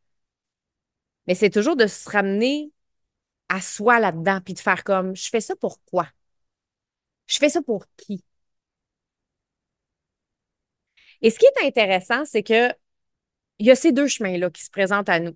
Mais 1.27 1.36
c'est 1.36 1.50
toujours 1.50 1.75
de 1.75 1.88
se 1.88 2.10
ramener 2.10 2.72
à 3.51 3.62
soi 3.62 4.00
là-dedans, 4.00 4.39
puis 4.43 4.53
de 4.53 4.60
faire 4.60 4.84
comme, 4.84 5.15
je 5.15 5.29
fais 5.29 5.41
ça 5.41 5.55
pour 5.55 5.84
quoi? 5.86 6.08
Je 7.27 7.38
fais 7.38 7.50
ça 7.50 7.62
pour 7.62 7.86
qui? 7.98 8.24
Et 11.22 11.29
ce 11.29 11.39
qui 11.39 11.46
est 11.46 11.65
intéressant, 11.67 12.25
c'est 12.25 12.43
que 12.43 12.72
il 13.60 13.67
y 13.67 13.72
a 13.72 13.75
ces 13.75 13.91
deux 13.91 14.08
chemins-là 14.08 14.50
qui 14.50 14.63
se 14.63 14.72
présentent 14.72 15.10
à 15.10 15.20
nous. 15.20 15.36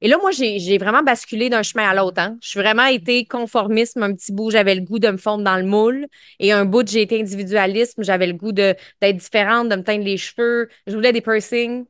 Et 0.00 0.08
là, 0.08 0.18
moi, 0.18 0.30
j'ai 0.32 0.78
vraiment 0.78 1.02
basculé 1.02 1.48
d'un 1.48 1.62
chemin 1.62 1.88
à 1.88 1.94
l'autre. 1.94 2.20
Hein. 2.20 2.36
Je 2.42 2.48
suis 2.50 2.60
vraiment 2.60 2.84
été 2.86 3.24
conformisme 3.26 4.02
un 4.02 4.14
petit 4.14 4.32
bout. 4.32 4.50
J'avais 4.50 4.74
le 4.74 4.82
goût 4.82 4.98
de 4.98 5.08
me 5.08 5.16
fondre 5.16 5.44
dans 5.44 5.56
le 5.56 5.64
moule. 5.64 6.06
Et 6.40 6.52
un 6.52 6.64
bout, 6.66 6.86
j'ai 6.86 7.02
été 7.02 7.20
individualisme. 7.20 8.02
J'avais 8.02 8.26
le 8.26 8.34
goût 8.34 8.52
d'être 8.52 9.16
différente, 9.16 9.68
de 9.70 9.76
me 9.76 9.82
teindre 9.82 10.04
les 10.04 10.18
cheveux. 10.18 10.68
Je 10.86 10.94
voulais 10.94 11.12
des 11.12 11.22
piercings. 11.22 11.86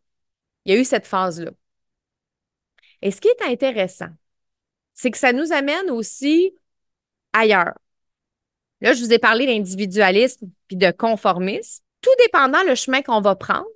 Il 0.64 0.74
y 0.74 0.76
a 0.76 0.80
eu 0.80 0.84
cette 0.84 1.06
phase-là. 1.06 1.50
Et 3.02 3.10
ce 3.10 3.20
qui 3.20 3.28
est 3.28 3.42
intéressant, 3.42 4.08
c'est 4.94 5.10
que 5.10 5.18
ça 5.18 5.32
nous 5.32 5.52
amène 5.52 5.90
aussi 5.90 6.54
ailleurs. 7.32 7.74
Là, 8.80 8.92
je 8.92 9.02
vous 9.02 9.12
ai 9.12 9.18
parlé 9.18 9.46
d'individualisme 9.46 10.50
puis 10.68 10.76
de 10.76 10.90
conformisme. 10.90 11.82
Tout 12.00 12.10
dépendant 12.18 12.62
le 12.64 12.74
chemin 12.74 13.02
qu'on 13.02 13.20
va 13.20 13.34
prendre, 13.34 13.66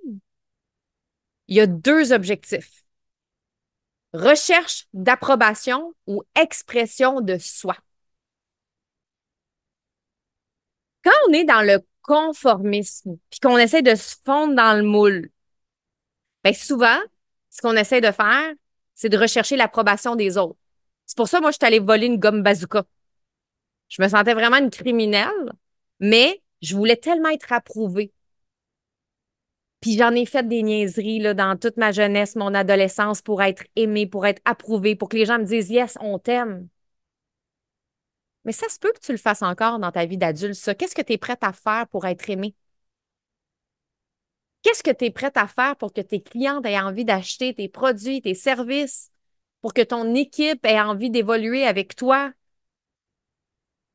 il 1.47 1.57
y 1.57 1.59
a 1.59 1.67
deux 1.67 2.13
objectifs. 2.13 2.83
Recherche 4.13 4.87
d'approbation 4.93 5.93
ou 6.07 6.23
expression 6.35 7.21
de 7.21 7.37
soi. 7.37 7.75
Quand 11.03 11.11
on 11.27 11.33
est 11.33 11.45
dans 11.45 11.61
le 11.61 11.79
conformisme 12.03 13.17
puis 13.29 13.39
qu'on 13.39 13.57
essaie 13.57 13.81
de 13.81 13.95
se 13.95 14.15
fondre 14.25 14.55
dans 14.55 14.77
le 14.77 14.83
moule, 14.83 15.31
bien 16.43 16.53
souvent, 16.53 16.99
ce 17.49 17.61
qu'on 17.61 17.75
essaie 17.75 18.01
de 18.01 18.11
faire, 18.11 18.53
c'est 18.93 19.09
de 19.09 19.17
rechercher 19.17 19.55
l'approbation 19.55 20.15
des 20.15 20.37
autres. 20.37 20.58
C'est 21.09 21.17
pour 21.17 21.27
ça, 21.27 21.41
moi, 21.41 21.49
je 21.49 21.57
suis 21.57 21.65
allée 21.65 21.79
voler 21.79 22.05
une 22.05 22.19
gomme 22.19 22.43
bazooka. 22.43 22.83
Je 23.87 23.99
me 23.99 24.07
sentais 24.07 24.35
vraiment 24.35 24.57
une 24.57 24.69
criminelle, 24.69 25.51
mais 25.99 26.43
je 26.61 26.75
voulais 26.75 26.97
tellement 26.97 27.29
être 27.29 27.51
approuvée. 27.51 28.13
Puis 29.81 29.97
j'en 29.97 30.11
ai 30.11 30.27
fait 30.27 30.47
des 30.47 30.61
niaiseries 30.61 31.33
dans 31.33 31.57
toute 31.57 31.77
ma 31.77 31.91
jeunesse, 31.91 32.35
mon 32.35 32.53
adolescence, 32.53 33.23
pour 33.23 33.41
être 33.41 33.63
aimée, 33.75 34.05
pour 34.05 34.27
être 34.27 34.39
approuvée, 34.45 34.95
pour 34.95 35.09
que 35.09 35.17
les 35.17 35.25
gens 35.25 35.39
me 35.39 35.45
disent 35.45 35.71
Yes, 35.71 35.97
on 35.99 36.19
t'aime. 36.19 36.69
Mais 38.45 38.51
ça 38.51 38.69
se 38.69 38.77
peut 38.77 38.93
que 38.93 38.99
tu 38.99 39.11
le 39.11 39.17
fasses 39.17 39.41
encore 39.41 39.79
dans 39.79 39.91
ta 39.91 40.05
vie 40.05 40.17
d'adulte, 40.17 40.53
ça. 40.53 40.75
Qu'est-ce 40.75 40.93
que 40.93 41.01
tu 41.01 41.13
es 41.13 41.17
prête 41.17 41.43
à 41.43 41.53
faire 41.53 41.87
pour 41.87 42.05
être 42.05 42.29
aimé? 42.29 42.53
Qu'est-ce 44.61 44.83
que 44.83 44.91
tu 44.91 45.05
es 45.05 45.11
prête 45.11 45.37
à 45.37 45.47
faire 45.47 45.75
pour 45.75 45.91
que 45.91 46.01
tes 46.01 46.21
clients 46.21 46.61
aient 46.61 46.79
envie 46.79 47.05
d'acheter 47.05 47.55
tes 47.55 47.67
produits, 47.67 48.21
tes 48.21 48.35
services, 48.35 49.09
pour 49.61 49.73
que 49.73 49.81
ton 49.81 50.13
équipe 50.15 50.65
ait 50.65 50.79
envie 50.79 51.09
d'évoluer 51.09 51.65
avec 51.65 51.95
toi? 51.95 52.31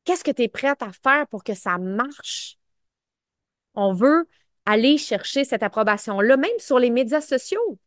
Qu'est-ce 0.03 0.23
que 0.23 0.31
tu 0.31 0.43
es 0.43 0.47
prête 0.47 0.81
à 0.81 0.91
faire 0.91 1.27
pour 1.27 1.43
que 1.43 1.55
ça 1.55 1.77
marche? 1.77 2.57
On 3.73 3.93
veut 3.93 4.27
aller 4.65 4.97
chercher 4.97 5.43
cette 5.43 5.63
approbation-là, 5.63 6.37
même 6.37 6.59
sur 6.59 6.79
les 6.79 6.89
médias 6.89 7.21
sociaux. 7.21 7.79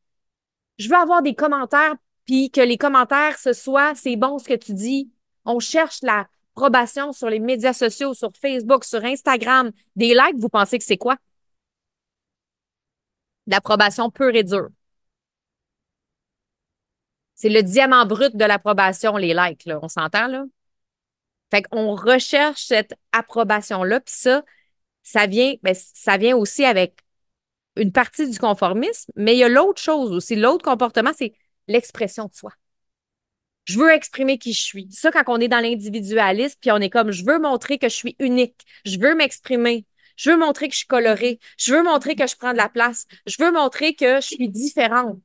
Je 0.79 0.89
veux 0.89 0.97
avoir 0.97 1.23
des 1.23 1.35
commentaires, 1.35 1.95
puis 2.27 2.51
que 2.51 2.61
les 2.61 2.77
commentaires, 2.77 3.39
ce 3.39 3.53
soit 3.53 3.95
c'est 3.95 4.17
bon 4.17 4.39
ce 4.39 4.49
que 4.49 4.55
tu 4.55 4.75
dis. 4.75 5.11
On 5.45 5.61
cherche 5.61 6.01
l'approbation 6.03 7.13
sur 7.13 7.31
les 7.31 7.41
médias 7.41 7.73
sociaux, 7.73 8.15
sur 8.15 8.31
Facebook, 8.37 8.85
sur 8.85 9.05
Instagram. 9.05 9.73
Des 9.97 10.15
likes, 10.15 10.39
vous 10.39 10.49
pensez 10.49 10.79
que 10.79 10.85
c'est 10.85 10.99
quoi? 10.99 11.17
L'approbation 13.47 14.11
pure 14.11 14.35
et 14.37 14.45
dure. 14.45 14.69
C'est 17.39 17.49
le 17.49 17.63
diamant 17.63 18.05
brut 18.05 18.37
de 18.37 18.45
l'approbation, 18.45 19.17
les 19.17 19.33
likes, 19.33 19.65
là. 19.65 19.79
On 19.81 19.89
s'entend, 19.89 20.27
là? 20.27 20.45
Fait 21.53 21.63
qu'on 21.63 21.95
recherche 21.95 22.65
cette 22.65 22.95
approbation-là, 23.13 24.01
puis 24.01 24.15
ça, 24.15 24.43
ça 25.05 25.27
vient, 25.27 25.55
ben, 25.63 25.75
ça 25.75 26.17
vient 26.17 26.37
aussi 26.37 26.65
avec 26.65 26.99
une 27.77 27.93
partie 27.93 28.29
du 28.29 28.39
conformisme, 28.41 29.13
mais 29.15 29.37
il 29.37 29.39
y 29.39 29.45
a 29.45 29.49
l'autre 29.49 29.81
chose 29.81 30.11
aussi. 30.11 30.35
L'autre 30.35 30.65
comportement, 30.65 31.13
c'est 31.17 31.33
l'expression 31.69 32.25
de 32.27 32.35
soi. 32.35 32.51
Je 33.67 33.79
veux 33.79 33.93
exprimer 33.93 34.39
qui 34.39 34.53
je 34.53 34.61
suis. 34.61 34.89
Ça, 34.91 35.13
quand 35.13 35.23
on 35.29 35.39
est 35.39 35.47
dans 35.49 35.61
l'individualisme, 35.61 36.57
puis 36.61 36.73
on 36.73 36.79
est 36.79 36.91
comme, 36.91 37.13
je 37.13 37.25
veux 37.25 37.39
montrer 37.39 37.79
que 37.79 37.89
je 37.89 37.95
suis 37.95 38.17
unique. 38.19 38.65
Je 38.85 38.99
veux 38.99 39.15
m'exprimer. 39.15 39.87
Je 40.17 40.31
veux 40.31 40.39
montrer 40.39 40.67
que 40.67 40.73
je 40.73 40.79
suis 40.79 40.89
colorée. 40.89 41.39
Je 41.57 41.73
veux 41.73 41.85
montrer 41.85 42.17
que 42.17 42.27
je 42.27 42.35
prends 42.35 42.53
de 42.53 42.57
la 42.57 42.69
place. 42.69 43.07
Je 43.27 43.37
veux 43.39 43.53
montrer 43.53 43.95
que 43.95 44.17
je 44.17 44.27
suis 44.27 44.49
différente. 44.49 45.21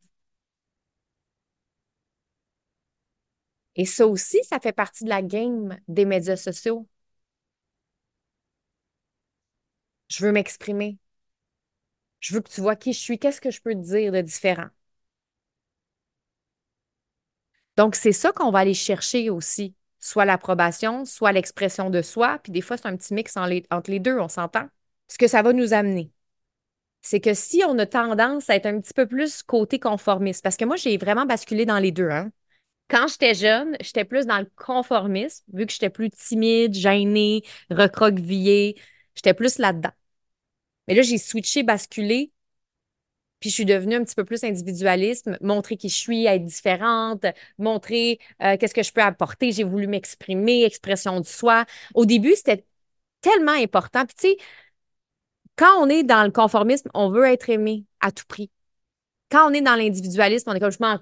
Et 3.75 3.85
ça 3.85 4.07
aussi, 4.07 4.39
ça 4.43 4.59
fait 4.59 4.73
partie 4.73 5.03
de 5.03 5.09
la 5.09 5.21
game 5.21 5.77
des 5.87 6.05
médias 6.05 6.35
sociaux. 6.37 6.87
Je 10.07 10.23
veux 10.25 10.31
m'exprimer. 10.31 10.97
Je 12.21 12.33
veux 12.33 12.41
que 12.41 12.49
tu 12.49 12.59
vois 12.61 12.75
qui 12.75 12.91
je 12.93 12.97
suis. 12.99 13.19
Qu'est-ce 13.19 13.39
que 13.41 13.51
je 13.51 13.61
peux 13.61 13.73
te 13.75 13.79
dire 13.79 14.11
de 14.11 14.21
différent? 14.21 14.69
Donc, 17.77 17.95
c'est 17.95 18.11
ça 18.11 18.31
qu'on 18.31 18.51
va 18.51 18.59
aller 18.59 18.73
chercher 18.73 19.29
aussi, 19.29 19.75
soit 19.99 20.25
l'approbation, 20.25 21.05
soit 21.05 21.31
l'expression 21.31 21.89
de 21.89 22.01
soi. 22.01 22.39
Puis 22.43 22.51
des 22.51 22.61
fois, 22.61 22.77
c'est 22.77 22.87
un 22.87 22.95
petit 22.97 23.13
mix 23.13 23.35
entre 23.37 23.89
les 23.91 23.99
deux, 23.99 24.19
on 24.19 24.29
s'entend. 24.29 24.67
Ce 25.07 25.17
que 25.17 25.27
ça 25.27 25.41
va 25.41 25.53
nous 25.53 25.73
amener, 25.73 26.11
c'est 27.01 27.21
que 27.21 27.33
si 27.35 27.63
on 27.67 27.79
a 27.79 27.85
tendance 27.87 28.49
à 28.49 28.55
être 28.55 28.67
un 28.67 28.79
petit 28.81 28.93
peu 28.93 29.07
plus 29.07 29.43
côté 29.43 29.79
conformiste, 29.79 30.43
parce 30.43 30.57
que 30.57 30.65
moi, 30.65 30.77
j'ai 30.77 30.97
vraiment 30.97 31.25
basculé 31.27 31.65
dans 31.65 31.79
les 31.79 31.91
deux. 31.91 32.09
Hein? 32.09 32.31
Quand 32.89 33.07
j'étais 33.07 33.33
jeune, 33.33 33.75
j'étais 33.81 34.05
plus 34.05 34.25
dans 34.25 34.39
le 34.39 34.47
conformisme, 34.55 35.43
vu 35.53 35.65
que 35.65 35.71
j'étais 35.71 35.89
plus 35.89 36.09
timide, 36.11 36.73
gênée, 36.73 37.43
recroquevillée. 37.69 38.75
J'étais 39.15 39.33
plus 39.33 39.57
là-dedans. 39.57 39.91
Mais 40.87 40.95
là, 40.95 41.01
j'ai 41.01 41.17
switché, 41.17 41.63
basculé, 41.63 42.31
puis 43.43 43.49
je 43.49 43.55
suis 43.55 43.65
devenue 43.65 43.95
un 43.95 44.05
petit 44.05 44.15
peu 44.15 44.23
plus 44.23 44.45
individualiste, 44.45 45.29
montrer 45.41 45.75
qui 45.75 45.89
je 45.89 45.95
suis, 45.95 46.25
être 46.27 46.45
différente, 46.45 47.25
montrer 47.57 48.19
euh, 48.41 48.55
qu'est-ce 48.57 48.73
que 48.73 48.83
je 48.83 48.93
peux 48.93 49.01
apporter. 49.01 49.51
J'ai 49.51 49.65
voulu 49.65 49.85
m'exprimer, 49.85 50.63
expression 50.63 51.19
de 51.19 51.25
soi. 51.25 51.65
Au 51.93 52.05
début, 52.05 52.35
c'était 52.35 52.65
tellement 53.19 53.51
important. 53.51 54.05
Puis 54.05 54.15
tu 54.15 54.27
sais, 54.29 54.37
quand 55.57 55.83
on 55.83 55.89
est 55.89 56.03
dans 56.03 56.23
le 56.23 56.31
conformisme, 56.31 56.89
on 56.93 57.09
veut 57.09 57.25
être 57.25 57.49
aimé 57.49 57.85
à 57.99 58.13
tout 58.13 58.23
prix. 58.29 58.49
Quand 59.29 59.49
on 59.49 59.53
est 59.53 59.61
dans 59.61 59.75
l'individualisme, 59.75 60.49
on 60.49 60.53
est 60.53 60.61
comme 60.61 60.71
je 60.71 60.77
m'en 60.79 60.99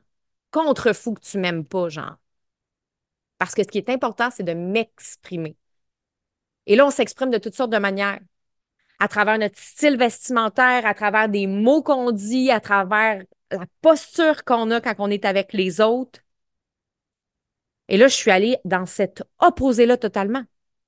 contre-fou 0.51 1.13
que 1.13 1.21
tu 1.21 1.37
m'aimes 1.37 1.65
pas, 1.65 1.89
genre. 1.89 2.17
Parce 3.37 3.55
que 3.55 3.63
ce 3.63 3.67
qui 3.67 3.79
est 3.79 3.89
important, 3.89 4.29
c'est 4.29 4.43
de 4.43 4.53
m'exprimer. 4.53 5.57
Et 6.67 6.75
là, 6.75 6.85
on 6.85 6.91
s'exprime 6.91 7.31
de 7.31 7.37
toutes 7.37 7.55
sortes 7.55 7.71
de 7.71 7.77
manières. 7.77 8.19
À 8.99 9.07
travers 9.07 9.39
notre 9.39 9.57
style 9.57 9.97
vestimentaire, 9.97 10.85
à 10.85 10.93
travers 10.93 11.27
des 11.27 11.47
mots 11.47 11.81
qu'on 11.81 12.11
dit, 12.11 12.51
à 12.51 12.59
travers 12.59 13.23
la 13.49 13.65
posture 13.81 14.43
qu'on 14.43 14.69
a 14.71 14.79
quand 14.79 14.95
on 14.99 15.09
est 15.09 15.25
avec 15.25 15.53
les 15.53 15.81
autres. 15.81 16.19
Et 17.87 17.97
là, 17.97 18.07
je 18.07 18.15
suis 18.15 18.31
allée 18.31 18.57
dans 18.63 18.85
cet 18.85 19.23
opposé-là 19.39 19.97
totalement. 19.97 20.43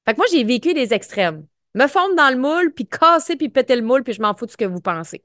Fait 0.05 0.13
que 0.13 0.17
moi, 0.17 0.27
j'ai 0.31 0.43
vécu 0.43 0.73
des 0.73 0.93
extrêmes. 0.93 1.47
Me 1.75 1.87
fondre 1.87 2.15
dans 2.15 2.29
le 2.29 2.37
moule, 2.37 2.71
puis 2.73 2.87
casser, 2.87 3.35
puis 3.35 3.49
péter 3.49 3.75
le 3.75 3.81
moule, 3.81 4.03
puis 4.03 4.13
je 4.13 4.21
m'en 4.21 4.35
fous 4.35 4.45
de 4.45 4.51
ce 4.51 4.57
que 4.57 4.65
vous 4.65 4.79
pensez. 4.79 5.23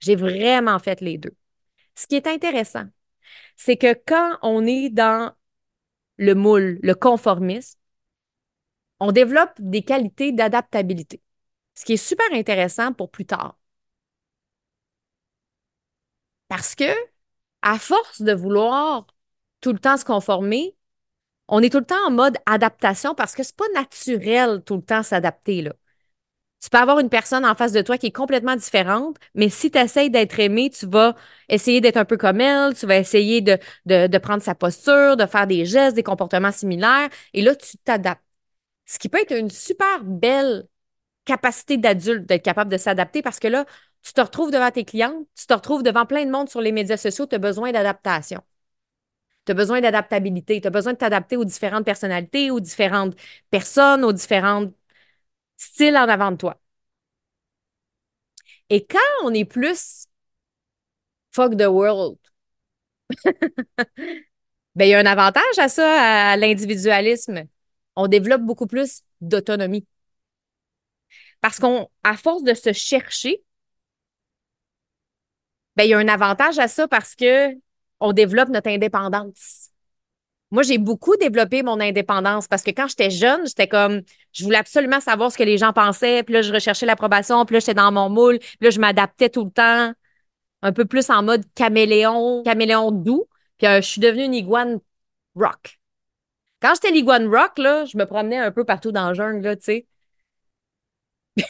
J'ai 0.00 0.16
vraiment 0.16 0.78
fait 0.78 1.00
les 1.00 1.18
deux. 1.18 1.34
Ce 1.94 2.06
qui 2.06 2.16
est 2.16 2.26
intéressant, 2.26 2.86
c'est 3.56 3.76
que 3.76 3.94
quand 4.06 4.38
on 4.42 4.66
est 4.66 4.90
dans 4.90 5.32
le 6.18 6.34
moule, 6.34 6.78
le 6.82 6.94
conformisme, 6.94 7.78
on 9.00 9.12
développe 9.12 9.52
des 9.58 9.82
qualités 9.82 10.32
d'adaptabilité, 10.32 11.22
ce 11.74 11.84
qui 11.84 11.94
est 11.94 11.96
super 11.96 12.26
intéressant 12.32 12.92
pour 12.92 13.10
plus 13.10 13.26
tard. 13.26 13.58
Parce 16.48 16.74
que, 16.74 16.84
à 17.62 17.78
force 17.78 18.22
de 18.22 18.32
vouloir 18.32 19.06
tout 19.60 19.72
le 19.72 19.78
temps 19.78 19.96
se 19.96 20.04
conformer, 20.04 20.76
on 21.48 21.62
est 21.62 21.70
tout 21.70 21.78
le 21.80 21.86
temps 21.86 22.06
en 22.06 22.10
mode 22.10 22.38
adaptation 22.46 23.14
parce 23.14 23.34
que 23.34 23.42
c'est 23.42 23.56
pas 23.56 23.68
naturel 23.74 24.62
tout 24.64 24.76
le 24.76 24.82
temps 24.82 25.02
s'adapter. 25.02 25.68
Tu 26.64 26.70
peux 26.70 26.78
avoir 26.78 26.98
une 26.98 27.10
personne 27.10 27.44
en 27.44 27.54
face 27.54 27.72
de 27.72 27.82
toi 27.82 27.98
qui 27.98 28.06
est 28.06 28.10
complètement 28.10 28.56
différente, 28.56 29.18
mais 29.34 29.50
si 29.50 29.70
tu 29.70 29.76
essaies 29.78 30.08
d'être 30.08 30.40
aimé, 30.40 30.70
tu 30.70 30.86
vas 30.86 31.14
essayer 31.50 31.82
d'être 31.82 31.98
un 31.98 32.06
peu 32.06 32.16
comme 32.16 32.40
elle, 32.40 32.74
tu 32.74 32.86
vas 32.86 32.96
essayer 32.96 33.42
de, 33.42 33.58
de, 33.84 34.18
prendre 34.18 34.42
sa 34.42 34.54
posture, 34.54 35.18
de 35.18 35.26
faire 35.26 35.46
des 35.46 35.66
gestes, 35.66 35.94
des 35.94 36.02
comportements 36.02 36.52
similaires, 36.52 37.10
et 37.34 37.42
là, 37.42 37.54
tu 37.54 37.76
t'adaptes. 37.84 38.22
Ce 38.86 38.98
qui 38.98 39.10
peut 39.10 39.20
être 39.20 39.36
une 39.36 39.50
super 39.50 40.04
belle 40.04 40.66
capacité 41.26 41.76
d'adulte 41.76 42.26
d'être 42.26 42.44
capable 42.44 42.70
de 42.72 42.78
s'adapter 42.78 43.22
parce 43.22 43.40
que 43.40 43.48
là, 43.48 43.66
tu 44.02 44.14
te 44.14 44.20
retrouves 44.22 44.50
devant 44.50 44.70
tes 44.70 44.84
clients, 44.86 45.26
tu 45.36 45.46
te 45.46 45.54
retrouves 45.54 45.82
devant 45.82 46.06
plein 46.06 46.24
de 46.24 46.30
monde 46.30 46.48
sur 46.48 46.62
les 46.62 46.72
médias 46.72 46.96
sociaux, 46.96 47.26
tu 47.26 47.34
as 47.36 47.38
besoin 47.38 47.72
d'adaptation. 47.72 48.42
Tu 49.46 49.52
as 49.52 49.54
besoin 49.54 49.80
d'adaptabilité, 49.82 50.60
tu 50.60 50.66
as 50.68 50.70
besoin 50.70 50.94
de 50.94 50.98
t'adapter 50.98 51.36
aux 51.36 51.44
différentes 51.44 51.84
personnalités, 51.84 52.50
aux 52.50 52.60
différentes 52.60 53.14
personnes, 53.50 54.04
aux 54.04 54.12
différentes 54.12 54.72
style 55.56 55.96
en 55.96 56.08
avant 56.08 56.32
de 56.32 56.36
toi. 56.36 56.60
Et 58.70 58.84
quand 58.86 58.98
on 59.24 59.32
est 59.34 59.44
plus 59.46 60.06
fuck 61.32 61.56
the 61.56 61.66
world, 61.68 62.18
ben, 64.74 64.84
il 64.86 64.88
y 64.90 64.94
a 64.94 64.98
un 64.98 65.06
avantage 65.06 65.58
à 65.58 65.68
ça, 65.68 66.32
à 66.32 66.36
l'individualisme. 66.36 67.44
On 67.96 68.08
développe 68.08 68.42
beaucoup 68.42 68.66
plus 68.66 69.02
d'autonomie. 69.20 69.86
Parce 71.40 71.58
qu'on, 71.60 71.88
à 72.02 72.16
force 72.16 72.42
de 72.42 72.54
se 72.54 72.72
chercher, 72.72 73.42
ben, 75.76 75.84
il 75.84 75.90
y 75.90 75.94
a 75.94 75.98
un 75.98 76.08
avantage 76.08 76.58
à 76.58 76.68
ça 76.68 76.88
parce 76.88 77.14
que 77.14 77.54
on 78.00 78.12
développe 78.12 78.48
notre 78.48 78.68
indépendance. 78.70 79.70
Moi, 80.54 80.62
j'ai 80.62 80.78
beaucoup 80.78 81.16
développé 81.16 81.64
mon 81.64 81.80
indépendance 81.80 82.46
parce 82.46 82.62
que 82.62 82.70
quand 82.70 82.86
j'étais 82.86 83.10
jeune, 83.10 83.44
j'étais 83.44 83.66
comme, 83.66 84.02
je 84.32 84.44
voulais 84.44 84.58
absolument 84.58 85.00
savoir 85.00 85.32
ce 85.32 85.36
que 85.36 85.42
les 85.42 85.58
gens 85.58 85.72
pensaient. 85.72 86.22
Puis 86.22 86.32
là, 86.32 86.42
je 86.42 86.52
recherchais 86.52 86.86
l'approbation. 86.86 87.44
Puis 87.44 87.54
là, 87.54 87.58
j'étais 87.58 87.74
dans 87.74 87.90
mon 87.90 88.08
moule. 88.08 88.38
Puis 88.38 88.58
là, 88.60 88.70
je 88.70 88.78
m'adaptais 88.78 89.30
tout 89.30 89.44
le 89.46 89.50
temps. 89.50 89.92
Un 90.62 90.72
peu 90.72 90.84
plus 90.84 91.10
en 91.10 91.24
mode 91.24 91.42
caméléon, 91.56 92.44
caméléon 92.44 92.92
doux. 92.92 93.26
Puis 93.58 93.66
euh, 93.66 93.82
je 93.82 93.88
suis 93.88 94.00
devenue 94.00 94.26
une 94.26 94.34
iguane 94.34 94.78
rock. 95.34 95.80
Quand 96.62 96.74
j'étais 96.74 96.92
l'iguane 96.92 97.26
rock, 97.26 97.54
je 97.56 97.98
me 97.98 98.04
promenais 98.04 98.38
un 98.38 98.52
peu 98.52 98.64
partout 98.64 98.92
dans 98.92 99.08
le 99.08 99.14
jungle, 99.14 99.56
tu 99.56 99.64
sais. 99.64 99.86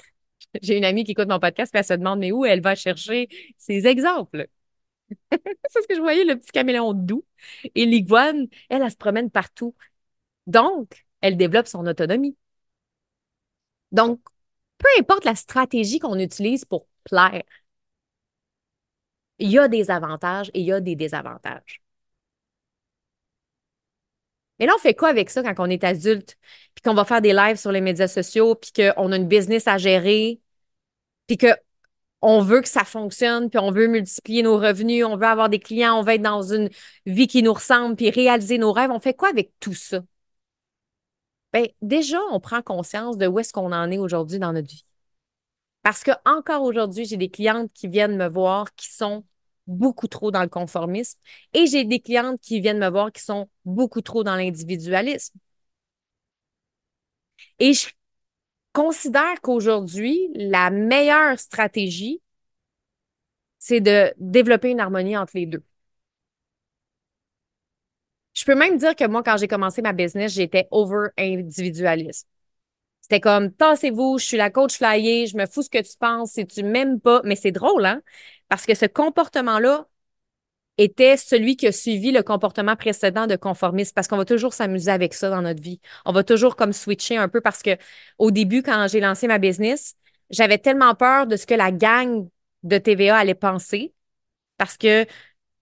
J'ai 0.63 0.79
une 0.79 0.85
amie 0.87 1.05
qui 1.05 1.13
écoute 1.13 1.29
mon 1.29 1.41
podcast, 1.41 1.71
puis 1.71 1.79
elle 1.79 1.85
se 1.85 1.93
demande, 1.93 2.21
mais 2.21 2.33
où 2.33 2.47
elle 2.47 2.63
va 2.63 2.75
chercher 2.75 3.29
ces 3.59 3.87
exemples? 3.87 4.49
c'est 5.71 5.83
ce 5.83 5.89
que 5.89 5.95
je 5.95 6.01
voyais, 6.01 6.25
le 6.25 6.39
petit 6.39 6.53
caméléon 6.53 6.93
doux. 6.95 7.25
Et 7.75 7.87
l'iguane, 7.87 8.49
elle, 8.69 8.83
elle 8.83 8.91
se 8.91 8.97
promène 8.97 9.31
partout. 9.31 9.75
Donc, 10.47 11.07
elle 11.23 11.37
développe 11.37 11.69
son 11.69 11.87
autonomie. 11.87 12.37
Donc, 13.93 14.21
peu 14.79 14.89
importe 14.99 15.25
la 15.25 15.35
stratégie 15.37 15.99
qu'on 15.99 16.19
utilise 16.19 16.65
pour 16.65 16.87
plaire, 17.05 17.43
il 19.39 19.49
y 19.51 19.59
a 19.61 19.69
des 19.69 19.91
avantages 19.93 20.51
et 20.55 20.61
il 20.61 20.67
y 20.67 20.73
a 20.73 20.81
des 20.81 20.97
désavantages. 20.97 21.83
Mais 24.59 24.67
là, 24.67 24.73
on 24.77 24.79
fait 24.79 24.95
quoi 24.95 25.09
avec 25.09 25.31
ça 25.31 25.43
quand 25.43 25.55
on 25.67 25.71
est 25.71 25.83
adulte, 25.85 26.37
puis 26.75 26.83
qu'on 26.83 26.95
va 26.95 27.05
faire 27.05 27.21
des 27.21 27.33
lives 27.33 27.57
sur 27.57 27.73
les 27.73 27.81
médias 27.81 28.07
sociaux, 28.09 28.55
puis 28.55 28.73
qu'on 28.73 29.13
a 29.13 29.17
une 29.17 29.27
business 29.29 29.67
à 29.67 29.79
gérer, 29.79 30.41
puis 31.27 31.39
que 31.39 31.49
on 32.25 32.41
veut 32.43 32.61
que 32.63 32.69
ça 32.69 32.85
fonctionne, 32.85 33.51
puis 33.51 33.59
on 33.59 33.71
veut 33.71 33.87
multiplier 33.87 34.43
nos 34.43 34.57
revenus, 34.59 35.05
on 35.05 35.17
veut 35.17 35.27
avoir 35.27 35.49
des 35.49 35.61
clients, 35.61 35.99
on 35.99 36.03
veut 36.03 36.15
être 36.15 36.23
dans 36.23 36.43
une 36.43 36.71
vie 37.07 37.27
qui 37.27 37.43
nous 37.43 37.53
ressemble, 37.53 37.97
puis 37.97 38.11
réaliser 38.11 38.59
nos 38.59 38.73
rêves. 38.73 38.91
On 38.91 39.01
fait 39.01 39.15
quoi 39.15 39.29
avec 39.29 39.53
tout 39.61 39.75
ça? 39.75 40.01
ben, 41.55 41.69
déjà, 41.83 42.19
on 42.33 42.41
prend 42.41 42.63
conscience 42.63 43.17
de 43.17 43.29
où 43.29 43.39
est-ce 43.39 43.53
qu'on 43.53 43.73
en 43.73 43.91
est 43.91 43.99
aujourd'hui 43.99 44.41
dans 44.41 44.53
notre 44.53 44.69
vie. 44.69 44.85
Parce 45.83 46.03
que 46.03 46.11
encore 46.25 46.63
aujourd'hui, 46.63 47.05
j'ai 47.05 47.17
des 47.17 47.31
clientes 47.31 47.71
qui 47.73 47.89
viennent 47.89 48.17
me 48.17 48.29
voir 48.29 48.75
qui 48.75 48.89
sont 48.93 49.25
beaucoup 49.67 50.09
trop 50.09 50.31
dans 50.33 50.43
le 50.43 50.49
conformisme 50.49 51.19
et 51.53 51.67
j'ai 51.67 51.85
des 51.85 52.01
clientes 52.01 52.41
qui 52.41 52.61
viennent 52.61 52.79
me 52.81 52.91
voir 52.91 53.13
qui 53.13 53.23
sont 53.23 53.49
beaucoup 53.65 54.01
trop 54.03 54.25
dans 54.25 54.37
l'individualisme. 54.37 55.39
Et 57.59 57.73
je 57.75 57.89
considère 58.75 59.41
qu'aujourd'hui, 59.43 60.31
la 60.37 60.71
meilleure 60.71 61.41
stratégie, 61.41 62.21
c'est 63.59 63.81
de 63.81 64.13
développer 64.19 64.71
une 64.71 64.79
harmonie 64.81 65.17
entre 65.17 65.33
les 65.37 65.47
deux. 65.47 65.63
Je 68.35 68.45
peux 68.45 68.55
même 68.55 68.79
dire 68.79 68.97
que 68.97 69.07
moi, 69.07 69.23
quand 69.23 69.37
j'ai 69.37 69.49
commencé 69.49 69.81
ma 69.83 69.93
business, 69.93 70.33
j'étais 70.33 70.67
over-individualiste. 70.71 72.29
C'était 73.03 73.21
comme, 73.21 73.53
tassez-vous, 73.53 74.19
je 74.19 74.25
suis 74.27 74.37
la 74.39 74.51
coach 74.51 74.79
flyer, 74.79 75.27
je 75.27 75.37
me 75.37 75.47
fous 75.47 75.63
ce 75.63 75.71
que 75.71 75.83
tu 75.83 75.97
penses, 75.99 76.33
si 76.33 76.47
tu 76.47 76.63
m'aimes 76.65 77.01
pas. 77.01 77.23
Mais 77.25 77.37
c'est 77.37 77.53
drôle, 77.53 77.87
hein? 77.87 78.03
Parce 78.49 78.67
que 78.67 78.75
ce 78.75 78.87
comportement-là 78.87 79.89
était 80.79 81.17
celui 81.17 81.57
qui 81.57 81.67
a 81.67 81.73
suivi 81.73 82.11
le 82.13 82.23
comportement 82.23 82.77
précédent 82.77 83.27
de 83.27 83.37
conformisme 83.37 83.93
parce 83.95 84.09
qu'on 84.09 84.17
va 84.17 84.25
toujours 84.25 84.55
s'amuser 84.55 84.91
avec 84.91 85.15
ça 85.15 85.31
dans 85.31 85.43
notre 85.43 85.63
vie. 85.63 85.81
On 86.05 86.13
va 86.13 86.25
toujours 86.25 86.57
comme 86.57 86.73
switcher 86.73 87.17
un 87.17 87.29
peu 87.29 87.41
parce 87.41 87.63
que 87.63 87.77
au 88.19 88.31
début, 88.31 88.63
quand 88.63 88.87
j'ai 88.91 89.01
lancé 89.01 89.29
ma 89.29 89.39
business, 89.39 89.95
j'avais 90.31 90.59
tellement 90.59 90.95
peur 90.95 91.27
de 91.27 91.37
ce 91.37 91.47
que 91.47 91.55
la 91.55 91.71
gang 91.71 92.29
de 92.65 92.79
TVA 92.79 93.17
allait 93.17 93.35
penser 93.35 93.95
parce 94.59 94.77
que 94.77 95.07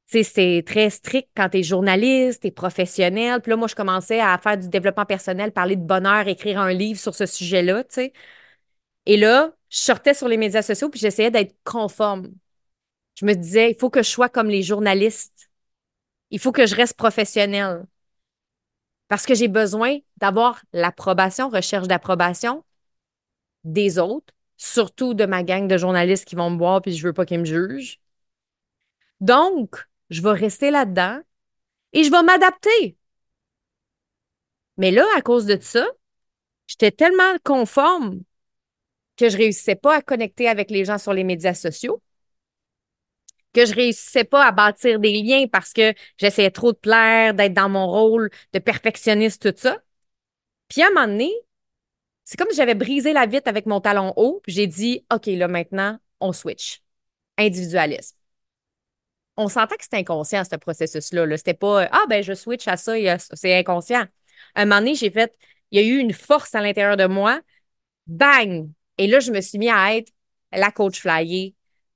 c'est 0.07 0.63
très 0.67 0.91
strict 0.91 1.29
quand 1.37 1.49
tu 1.51 1.59
es 1.59 1.63
journaliste, 1.63 2.43
tu 2.43 2.49
es 2.49 2.51
professionnel. 2.51 3.41
Puis 3.41 3.51
là, 3.51 3.57
moi, 3.57 3.69
je 3.69 3.75
commençais 3.75 4.21
à 4.21 4.37
faire 4.39 4.59
du 4.59 4.69
développement 4.69 5.07
personnel, 5.07 5.53
parler 5.53 5.77
de 5.77 5.83
bonheur, 5.83 6.29
écrire 6.29 6.61
un 6.61 6.73
livre 6.73 7.01
sur 7.01 7.15
ce 7.15 7.27
sujet-là. 7.27 7.85
Et 9.07 9.17
là, 9.17 9.53
je 9.71 9.79
sortais 9.79 10.15
sur 10.15 10.29
les 10.29 10.37
médias 10.37 10.63
sociaux 10.63 10.91
puis 10.91 11.01
j'essayais 11.01 11.31
d'être 11.31 11.55
conforme. 11.65 12.33
Je 13.15 13.27
me 13.27 13.35
disais, 13.35 13.71
il 13.71 13.77
faut 13.79 13.91
que 13.91 14.03
je 14.03 14.09
sois 14.09 14.29
comme 14.29 14.49
les 14.49 14.63
journalistes. 14.63 15.51
Il 16.31 16.39
faut 16.39 16.53
que 16.53 16.67
je 16.67 16.75
reste 16.75 16.97
professionnel. 16.97 17.85
Parce 19.09 19.27
que 19.27 19.35
j'ai 19.35 19.49
besoin 19.49 19.99
d'avoir 20.17 20.63
l'approbation, 20.73 21.51
recherche 21.51 21.89
d'approbation 21.89 22.65
des 23.65 23.99
autres, 23.99 24.33
surtout 24.57 25.15
de 25.15 25.27
ma 25.27 25.43
gang 25.43 25.69
de 25.69 25.77
journalistes 25.77 26.25
qui 26.25 26.35
vont 26.35 26.51
me 26.51 26.59
voir 26.59 26.81
puis 26.83 26.97
je 26.97 27.07
veux 27.07 27.13
pas 27.13 27.27
qu'ils 27.27 27.41
me 27.41 27.45
jugent. 27.45 28.01
Donc, 29.21 29.87
je 30.11 30.23
vais 30.23 30.33
rester 30.33 30.71
là-dedans 30.71 31.21
et 31.93 32.05
je 32.05 32.11
vais 32.11 32.23
m'adapter. 32.23 32.97
Mais 34.79 34.91
là, 34.91 35.07
à 35.17 35.21
cause 35.23 35.47
de 35.47 35.59
ça, 35.61 35.87
j'étais 36.67 36.91
tellement 36.91 37.37
conforme 37.45 38.23
que 39.17 39.29
je 39.29 39.37
réussissais 39.37 39.77
pas 39.77 39.97
à 39.97 40.03
connecter 40.03 40.49
avec 40.49 40.71
les 40.71 40.85
gens 40.85 40.99
sur 40.99 41.13
les 41.13 41.25
médias 41.25 41.55
sociaux 41.55 42.03
que 43.53 43.67
je 43.67 43.75
réussissais 43.75 44.25
pas 44.25 44.47
à 44.47 44.53
bâtir 44.53 44.99
des 44.99 45.23
liens 45.23 45.47
parce 45.47 45.73
que 45.73 45.95
j'essayais 46.19 46.51
trop 46.51 46.73
de 46.73 46.79
plaire, 46.79 47.35
d'être 47.35 47.55
dans 47.55 47.69
mon 47.69 47.87
rôle 47.87 48.31
de 48.53 48.59
perfectionniste, 48.59 49.53
tout 49.53 49.61
ça. 49.61 49.79
Puis 50.69 50.83
à 50.83 50.87
un 50.89 50.91
moment 50.91 51.07
donné, 51.07 51.33
c'est 52.25 52.39
comme 52.39 52.51
si 52.51 52.57
j'avais 52.57 52.75
brisé 52.75 53.13
la 53.13 53.27
vitre 53.27 53.49
avec 53.49 53.67
mon 53.67 53.81
talon 53.81 54.13
haut, 54.17 54.41
puis 54.43 54.53
j'ai 54.53 54.67
dit, 54.67 55.05
OK, 55.13 55.27
là, 55.27 55.49
maintenant, 55.49 55.99
on 56.21 56.33
switch. 56.33 56.83
Individualisme. 57.39 58.17
On 59.37 59.49
sentait 59.49 59.77
que 59.77 59.85
c'était 59.85 59.99
inconscient, 59.99 60.45
ce 60.45 60.57
processus-là. 60.57 61.27
-là, 61.27 61.37
c'était 61.37 61.55
pas, 61.55 61.89
ah, 61.91 62.05
ben, 62.09 62.23
je 62.23 62.35
switch 62.35 62.69
à 62.69 62.77
ça, 62.77 62.95
c'est 63.19 63.59
inconscient. 63.59 64.07
À 64.55 64.63
un 64.63 64.65
moment 64.67 64.81
donné, 64.81 64.95
j'ai 64.95 65.11
fait, 65.11 65.37
il 65.71 65.81
y 65.81 65.85
a 65.85 65.87
eu 65.87 65.99
une 65.99 66.13
force 66.13 66.55
à 66.55 66.61
l'intérieur 66.61 66.97
de 66.97 67.07
moi. 67.07 67.41
Bang! 68.07 68.71
Et 68.99 69.07
là, 69.07 69.21
je 69.21 69.33
me 69.33 69.41
suis 69.41 69.59
mis 69.59 69.71
à 69.71 69.97
être 69.97 70.13
la 70.53 70.71
coach 70.71 71.01
flyer, 71.01 71.53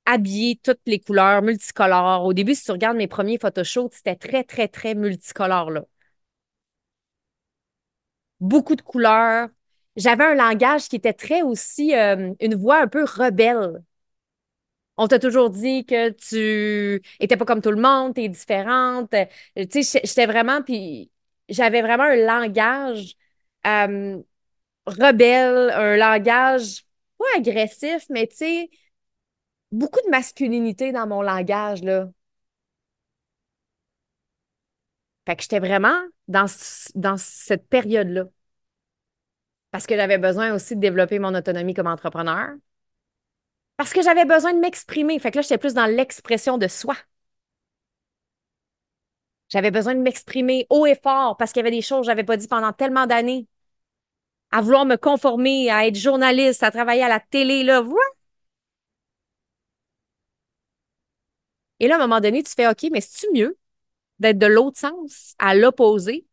habillée 0.06 0.60
toutes 0.62 0.80
les 0.86 1.00
couleurs 1.00 1.42
multicolores. 1.42 2.24
Au 2.24 2.32
début, 2.32 2.54
si 2.54 2.64
tu 2.64 2.72
regardes 2.72 2.96
mes 2.96 3.08
premiers 3.08 3.38
photoshoots, 3.38 3.94
c'était 3.94 4.16
très, 4.16 4.44
très, 4.44 4.68
très 4.68 4.94
multicolore, 4.94 5.70
là. 5.70 5.84
Beaucoup 8.40 8.76
de 8.76 8.82
couleurs. 8.82 9.48
J'avais 9.96 10.24
un 10.24 10.34
langage 10.34 10.88
qui 10.88 10.96
était 10.96 11.12
très 11.14 11.42
aussi, 11.42 11.94
euh, 11.96 12.32
une 12.40 12.54
voix 12.54 12.82
un 12.82 12.88
peu 12.88 13.04
rebelle. 13.04 13.82
On 14.98 15.08
t'a 15.08 15.18
toujours 15.18 15.50
dit 15.50 15.84
que 15.84 16.10
tu 16.10 17.02
étais 17.20 17.36
pas 17.36 17.44
comme 17.44 17.60
tout 17.60 17.70
le 17.70 17.80
monde, 17.80 18.14
tu 18.14 18.22
es 18.22 18.28
différente. 18.28 19.10
Tu 19.70 19.82
sais, 19.82 20.00
j'étais 20.04 20.26
vraiment, 20.26 20.62
puis 20.62 21.10
j'avais 21.48 21.82
vraiment 21.82 22.04
un 22.04 22.16
langage 22.16 23.14
euh, 23.66 24.18
rebelle, 24.86 25.70
un 25.72 25.96
langage 25.96 26.84
pas 27.18 27.26
agressif, 27.38 28.06
mais 28.10 28.26
tu 28.28 28.36
sais, 28.36 28.70
beaucoup 29.72 30.00
de 30.04 30.10
masculinité 30.10 30.92
dans 30.92 31.06
mon 31.06 31.22
langage, 31.22 31.82
là. 31.82 32.08
Fait 35.26 35.36
que 35.36 35.42
j'étais 35.42 35.58
vraiment 35.58 36.00
dans, 36.28 36.46
cette 36.46 37.68
période-là. 37.68 38.24
Parce 39.70 39.86
que 39.86 39.96
j'avais 39.96 40.18
besoin 40.18 40.54
aussi 40.54 40.76
de 40.76 40.80
développer 40.80 41.18
mon 41.18 41.34
autonomie 41.34 41.74
comme 41.74 41.86
entrepreneur. 41.88 42.50
Parce 43.76 43.92
que 43.92 44.02
j'avais 44.02 44.24
besoin 44.24 44.54
de 44.54 44.60
m'exprimer. 44.60 45.18
Fait 45.18 45.30
que 45.30 45.36
là, 45.36 45.42
j'étais 45.42 45.58
plus 45.58 45.74
dans 45.74 45.86
l'expression 45.86 46.58
de 46.58 46.68
soi. 46.68 46.94
J'avais 49.48 49.70
besoin 49.70 49.94
de 49.94 50.00
m'exprimer 50.00 50.66
haut 50.70 50.86
et 50.86 50.96
fort 50.96 51.36
parce 51.36 51.52
qu'il 51.52 51.60
y 51.60 51.66
avait 51.66 51.76
des 51.76 51.82
choses 51.82 52.00
que 52.00 52.06
je 52.06 52.10
n'avais 52.10 52.24
pas 52.24 52.36
dit 52.36 52.48
pendant 52.48 52.72
tellement 52.72 53.06
d'années. 53.06 53.46
À 54.50 54.60
vouloir 54.60 54.86
me 54.86 54.96
conformer, 54.96 55.70
à 55.70 55.86
être 55.86 55.96
journaliste, 55.96 56.62
à 56.62 56.70
travailler 56.70 57.02
à 57.02 57.08
la 57.08 57.20
télé, 57.20 57.62
là. 57.64 57.82
Et 61.80 61.88
là, 61.88 61.96
à 61.96 61.98
un 61.98 62.06
moment 62.06 62.20
donné, 62.20 62.42
tu 62.42 62.52
fais 62.52 62.68
OK, 62.68 62.86
mais 62.92 63.00
c'est-tu 63.00 63.32
mieux 63.32 63.58
d'être 64.18 64.38
de 64.38 64.46
l'autre 64.46 64.78
sens, 64.78 65.34
à 65.38 65.54
l'opposé? 65.54 66.26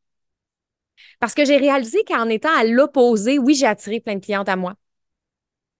Parce 1.19 1.33
que 1.33 1.45
j'ai 1.45 1.57
réalisé 1.57 2.03
qu'en 2.05 2.29
étant 2.29 2.55
à 2.55 2.63
l'opposé, 2.63 3.39
oui, 3.39 3.55
j'ai 3.55 3.65
attiré 3.65 3.99
plein 3.99 4.15
de 4.15 4.23
clientes 4.23 4.49
à 4.49 4.55
moi. 4.55 4.75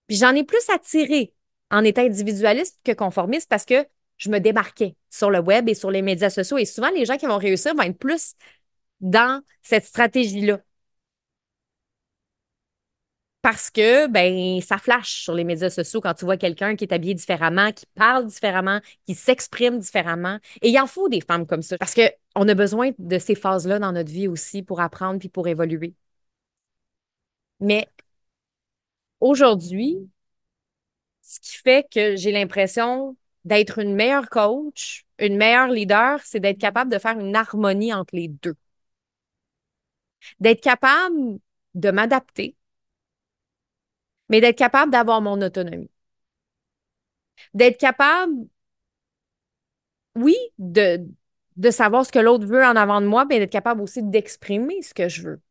Puis 0.07 0.17
j'en 0.17 0.35
ai 0.35 0.43
plus 0.43 0.69
attiré 0.69 1.33
en 1.71 1.83
étant 1.83 2.03
individualiste 2.03 2.79
que 2.83 2.91
conformiste 2.91 3.49
parce 3.49 3.65
que 3.65 3.85
je 4.17 4.29
me 4.29 4.39
démarquais 4.39 4.95
sur 5.09 5.29
le 5.29 5.39
web 5.39 5.67
et 5.69 5.73
sur 5.73 5.91
les 5.91 6.01
médias 6.01 6.29
sociaux. 6.29 6.57
Et 6.57 6.65
souvent, 6.65 6.89
les 6.91 7.05
gens 7.05 7.17
qui 7.17 7.25
vont 7.25 7.37
réussir 7.37 7.73
vont 7.75 7.83
être 7.83 7.97
plus 7.97 8.35
dans 9.01 9.41
cette 9.61 9.85
stratégie-là 9.85 10.59
parce 13.43 13.69
que 13.69 14.07
ben 14.07 14.61
ça 14.61 14.77
flash 14.79 15.23
sur 15.23 15.33
les 15.35 15.43
médias 15.43 15.69
sociaux 15.69 16.01
quand 16.01 16.13
tu 16.15 16.25
vois 16.25 16.37
quelqu'un 16.37 16.75
qui 16.77 16.85
est 16.85 16.93
habillé 16.93 17.13
différemment, 17.13 17.73
qui 17.73 17.85
parle 17.95 18.25
différemment, 18.27 18.79
qui 19.05 19.15
s'exprime 19.15 19.79
différemment. 19.79 20.39
Et 20.61 20.69
il 20.69 20.79
en 20.79 20.87
faut 20.87 21.09
des 21.09 21.21
femmes 21.21 21.45
comme 21.45 21.61
ça 21.61 21.77
parce 21.77 21.93
que 21.93 22.03
on 22.35 22.47
a 22.47 22.53
besoin 22.55 22.91
de 22.97 23.19
ces 23.19 23.35
phases-là 23.35 23.79
dans 23.79 23.91
notre 23.91 24.11
vie 24.11 24.27
aussi 24.29 24.63
pour 24.63 24.79
apprendre 24.81 25.19
puis 25.19 25.29
pour 25.29 25.47
évoluer. 25.49 25.93
Mais 27.59 27.87
aujourd'hui, 29.19 30.09
ce 31.21 31.39
qui 31.39 31.57
fait 31.57 31.87
que 31.91 32.15
j'ai 32.15 32.31
l'impression 32.31 33.15
d'être 33.45 33.79
une 33.79 33.95
meilleure 33.95 34.29
coach, 34.29 35.05
une 35.19 35.37
meilleure 35.37 35.67
leader, 35.69 36.19
c'est 36.23 36.39
d'être 36.39 36.59
capable 36.59 36.91
de 36.91 36.99
faire 36.99 37.19
une 37.19 37.35
harmonie 37.35 37.93
entre 37.93 38.15
les 38.15 38.27
deux. 38.29 38.55
D'être 40.39 40.61
capable 40.61 41.39
de 41.75 41.91
m'adapter, 41.91 42.55
mais 44.33 44.41
d'être 44.41 44.57
capable 44.57 44.91
d'avoir 44.91 45.21
mon 45.21 45.39
autonomie. 45.43 45.91
D'être 47.53 47.77
capable, 47.77 48.33
oui, 50.15 50.35
de, 50.57 51.05
savoir 51.69 52.03
ce 52.03 52.11
que 52.11 52.17
l'autre 52.17 52.47
veut 52.47 52.63
en 52.63 52.75
avant 52.75 52.99
de 52.99 53.05
moi, 53.05 53.25
mais 53.25 53.37
d'être 53.37 53.51
capable 53.51 53.81
aussi 53.81 54.01
d'exprimer 54.01 54.81
ce 54.81 54.95
que 54.95 55.07
je 55.07 55.21
veux. 55.21 55.41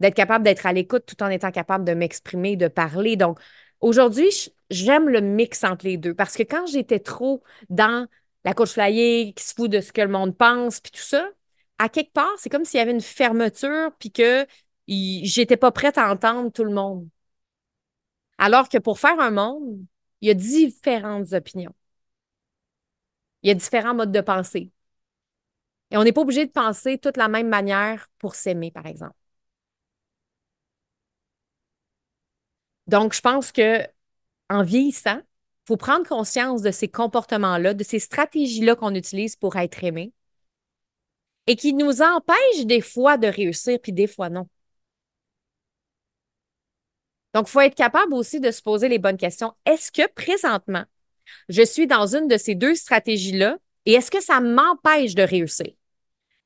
D'être 0.00 0.14
capable 0.14 0.44
d'être 0.44 0.66
à 0.66 0.74
l'écoute 0.74 1.06
tout 1.06 1.22
en 1.22 1.30
étant 1.30 1.50
capable 1.50 1.86
de 1.86 1.94
m'exprimer, 1.94 2.56
de 2.56 2.68
parler. 2.68 3.16
Donc, 3.16 3.40
aujourd'hui, 3.80 4.52
j'aime 4.68 5.08
le 5.08 5.22
mix 5.22 5.64
entre 5.64 5.86
les 5.86 5.96
deux 5.96 6.12
parce 6.12 6.36
que 6.36 6.42
quand 6.42 6.66
j'étais 6.66 7.00
trop 7.00 7.42
dans 7.70 8.06
la 8.44 8.52
coach 8.52 8.72
flyer 8.72 9.32
qui 9.34 9.44
se 9.44 9.54
fout 9.54 9.70
de 9.70 9.80
ce 9.80 9.92
que 9.92 10.02
le 10.02 10.08
monde 10.08 10.36
pense, 10.36 10.80
puis 10.80 10.92
tout 10.92 11.00
ça, 11.00 11.26
à 11.78 11.88
quelque 11.88 12.12
part, 12.12 12.34
c'est 12.36 12.50
comme 12.50 12.66
s'il 12.66 12.78
y 12.78 12.82
avait 12.82 12.92
une 12.92 13.00
fermeture, 13.00 13.92
puis 13.98 14.12
que 14.12 14.46
j'étais 14.88 15.56
pas 15.56 15.70
prête 15.72 15.98
à 15.98 16.10
entendre 16.10 16.50
tout 16.50 16.64
le 16.64 16.72
monde. 16.72 17.08
Alors 18.38 18.68
que 18.68 18.78
pour 18.78 18.98
faire 18.98 19.20
un 19.20 19.30
monde, 19.30 19.84
il 20.20 20.28
y 20.28 20.30
a 20.30 20.34
différentes 20.34 21.32
opinions. 21.32 21.74
Il 23.42 23.48
y 23.48 23.50
a 23.50 23.54
différents 23.54 23.94
modes 23.94 24.12
de 24.12 24.20
pensée. 24.20 24.70
Et 25.90 25.96
on 25.96 26.04
n'est 26.04 26.12
pas 26.12 26.20
obligé 26.22 26.46
de 26.46 26.50
penser 26.52 26.98
toute 26.98 27.16
la 27.16 27.28
même 27.28 27.48
manière 27.48 28.08
pour 28.18 28.34
s'aimer, 28.34 28.70
par 28.70 28.86
exemple. 28.86 29.16
Donc, 32.86 33.14
je 33.14 33.20
pense 33.20 33.52
que 33.52 33.82
en 34.50 34.62
vieillissant, 34.62 35.18
il 35.18 35.66
faut 35.66 35.76
prendre 35.76 36.06
conscience 36.08 36.62
de 36.62 36.70
ces 36.70 36.88
comportements-là, 36.88 37.74
de 37.74 37.84
ces 37.84 37.98
stratégies-là 37.98 38.76
qu'on 38.76 38.94
utilise 38.94 39.36
pour 39.36 39.56
être 39.56 39.84
aimé 39.84 40.12
et 41.46 41.56
qui 41.56 41.72
nous 41.74 42.02
empêche 42.02 42.66
des 42.66 42.80
fois 42.80 43.16
de 43.16 43.26
réussir, 43.26 43.78
puis 43.82 43.92
des 43.92 44.06
fois 44.06 44.28
non. 44.30 44.48
Donc, 47.34 47.48
il 47.48 47.50
faut 47.50 47.60
être 47.60 47.74
capable 47.74 48.14
aussi 48.14 48.40
de 48.40 48.50
se 48.50 48.62
poser 48.62 48.88
les 48.88 48.98
bonnes 48.98 49.16
questions. 49.16 49.52
Est-ce 49.66 49.92
que 49.92 50.06
présentement, 50.12 50.84
je 51.48 51.62
suis 51.62 51.86
dans 51.86 52.14
une 52.14 52.28
de 52.28 52.36
ces 52.36 52.54
deux 52.54 52.74
stratégies-là 52.74 53.58
et 53.86 53.92
est-ce 53.92 54.10
que 54.10 54.22
ça 54.22 54.40
m'empêche 54.40 55.14
de 55.14 55.22
réussir? 55.22 55.72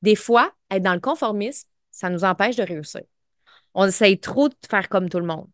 Des 0.02 0.16
fois, 0.16 0.52
être 0.70 0.82
dans 0.82 0.94
le 0.94 1.00
conformisme, 1.00 1.68
ça 1.90 2.10
nous 2.10 2.24
empêche 2.24 2.56
de 2.56 2.62
réussir. 2.62 3.02
On 3.74 3.86
essaye 3.86 4.18
trop 4.18 4.48
de 4.48 4.54
faire 4.68 4.88
comme 4.88 5.08
tout 5.08 5.20
le 5.20 5.26
monde. 5.26 5.48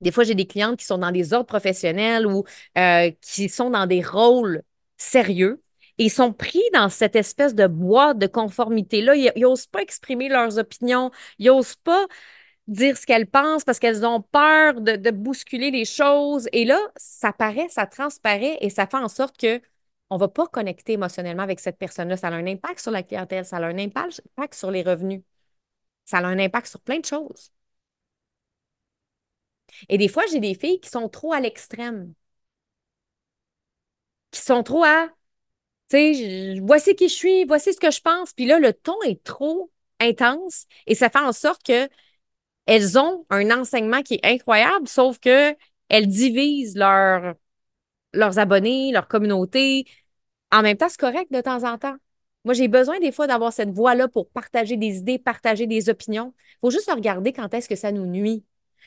Des 0.00 0.12
fois, 0.12 0.24
j'ai 0.24 0.34
des 0.34 0.46
clientes 0.46 0.78
qui 0.78 0.84
sont 0.84 0.98
dans 0.98 1.10
des 1.10 1.32
ordres 1.32 1.46
professionnels 1.46 2.26
ou 2.26 2.44
euh, 2.78 3.10
qui 3.20 3.48
sont 3.48 3.70
dans 3.70 3.86
des 3.86 4.02
rôles 4.02 4.62
sérieux 4.96 5.62
et 5.98 6.04
ils 6.04 6.10
sont 6.10 6.32
pris 6.32 6.62
dans 6.72 6.88
cette 6.88 7.16
espèce 7.16 7.54
de 7.54 7.66
boîte 7.66 8.18
de 8.18 8.26
conformité-là. 8.26 9.14
Ils 9.14 9.32
n'osent 9.36 9.66
pas 9.66 9.80
exprimer 9.80 10.28
leurs 10.28 10.58
opinions, 10.58 11.10
ils 11.38 11.46
n'osent 11.46 11.76
pas 11.76 12.06
dire 12.66 12.96
ce 12.96 13.06
qu'elles 13.06 13.26
pensent 13.26 13.64
parce 13.64 13.78
qu'elles 13.78 14.06
ont 14.06 14.22
peur 14.22 14.80
de, 14.80 14.96
de, 14.96 15.10
bousculer 15.10 15.70
les 15.70 15.84
choses. 15.84 16.48
Et 16.52 16.64
là, 16.64 16.78
ça 16.96 17.32
paraît, 17.32 17.68
ça 17.68 17.86
transparaît 17.86 18.58
et 18.60 18.70
ça 18.70 18.86
fait 18.86 18.96
en 18.96 19.08
sorte 19.08 19.36
que 19.38 19.60
on 20.10 20.16
ne 20.16 20.20
va 20.20 20.28
pas 20.28 20.46
connecter 20.46 20.94
émotionnellement 20.94 21.42
avec 21.42 21.60
cette 21.60 21.78
personne-là. 21.78 22.16
Ça 22.16 22.28
a 22.28 22.32
un 22.32 22.46
impact 22.46 22.80
sur 22.80 22.90
la 22.90 23.02
clientèle, 23.02 23.44
ça 23.44 23.56
a 23.56 23.62
un 23.64 23.78
impact 23.78 24.22
sur 24.54 24.70
les 24.70 24.82
revenus, 24.82 25.22
ça 26.04 26.18
a 26.18 26.24
un 26.24 26.38
impact 26.38 26.68
sur 26.68 26.80
plein 26.80 26.98
de 27.00 27.04
choses. 27.06 27.52
Et 29.88 29.98
des 29.98 30.08
fois, 30.08 30.24
j'ai 30.30 30.40
des 30.40 30.54
filles 30.54 30.80
qui 30.80 30.88
sont 30.90 31.08
trop 31.08 31.32
à 31.32 31.40
l'extrême, 31.40 32.14
qui 34.30 34.40
sont 34.40 34.62
trop 34.62 34.84
à, 34.84 35.08
tu 35.90 36.14
sais, 36.14 36.60
voici 36.62 36.94
qui 36.96 37.08
je 37.08 37.14
suis, 37.14 37.44
voici 37.44 37.72
ce 37.72 37.80
que 37.80 37.90
je 37.90 38.00
pense. 38.00 38.32
Puis 38.32 38.46
là, 38.46 38.58
le 38.58 38.72
ton 38.72 39.00
est 39.02 39.22
trop 39.24 39.70
intense 40.00 40.66
et 40.86 40.94
ça 40.94 41.10
fait 41.10 41.18
en 41.20 41.32
sorte 41.32 41.62
que 41.64 41.88
elles 42.66 42.98
ont 42.98 43.26
un 43.30 43.50
enseignement 43.50 44.02
qui 44.02 44.14
est 44.14 44.26
incroyable, 44.26 44.88
sauf 44.88 45.18
que 45.18 45.54
elles 45.88 46.06
divisent 46.08 46.76
leur, 46.76 47.34
leurs 48.12 48.38
abonnés, 48.38 48.92
leur 48.92 49.08
communauté. 49.08 49.86
En 50.52 50.62
même 50.62 50.76
temps, 50.76 50.88
c'est 50.88 51.00
correct 51.00 51.32
de 51.32 51.40
temps 51.40 51.64
en 51.64 51.78
temps. 51.78 51.96
Moi, 52.44 52.54
j'ai 52.54 52.68
besoin 52.68 53.00
des 53.00 53.12
fois 53.12 53.26
d'avoir 53.26 53.52
cette 53.52 53.70
voix-là 53.70 54.08
pour 54.08 54.30
partager 54.30 54.76
des 54.76 54.98
idées, 54.98 55.18
partager 55.18 55.66
des 55.66 55.88
opinions. 55.88 56.34
Il 56.38 56.58
faut 56.62 56.70
juste 56.70 56.90
regarder 56.90 57.32
quand 57.32 57.52
est-ce 57.54 57.68
que 57.68 57.76
ça 57.76 57.92
nous 57.92 58.06
nuit, 58.06 58.44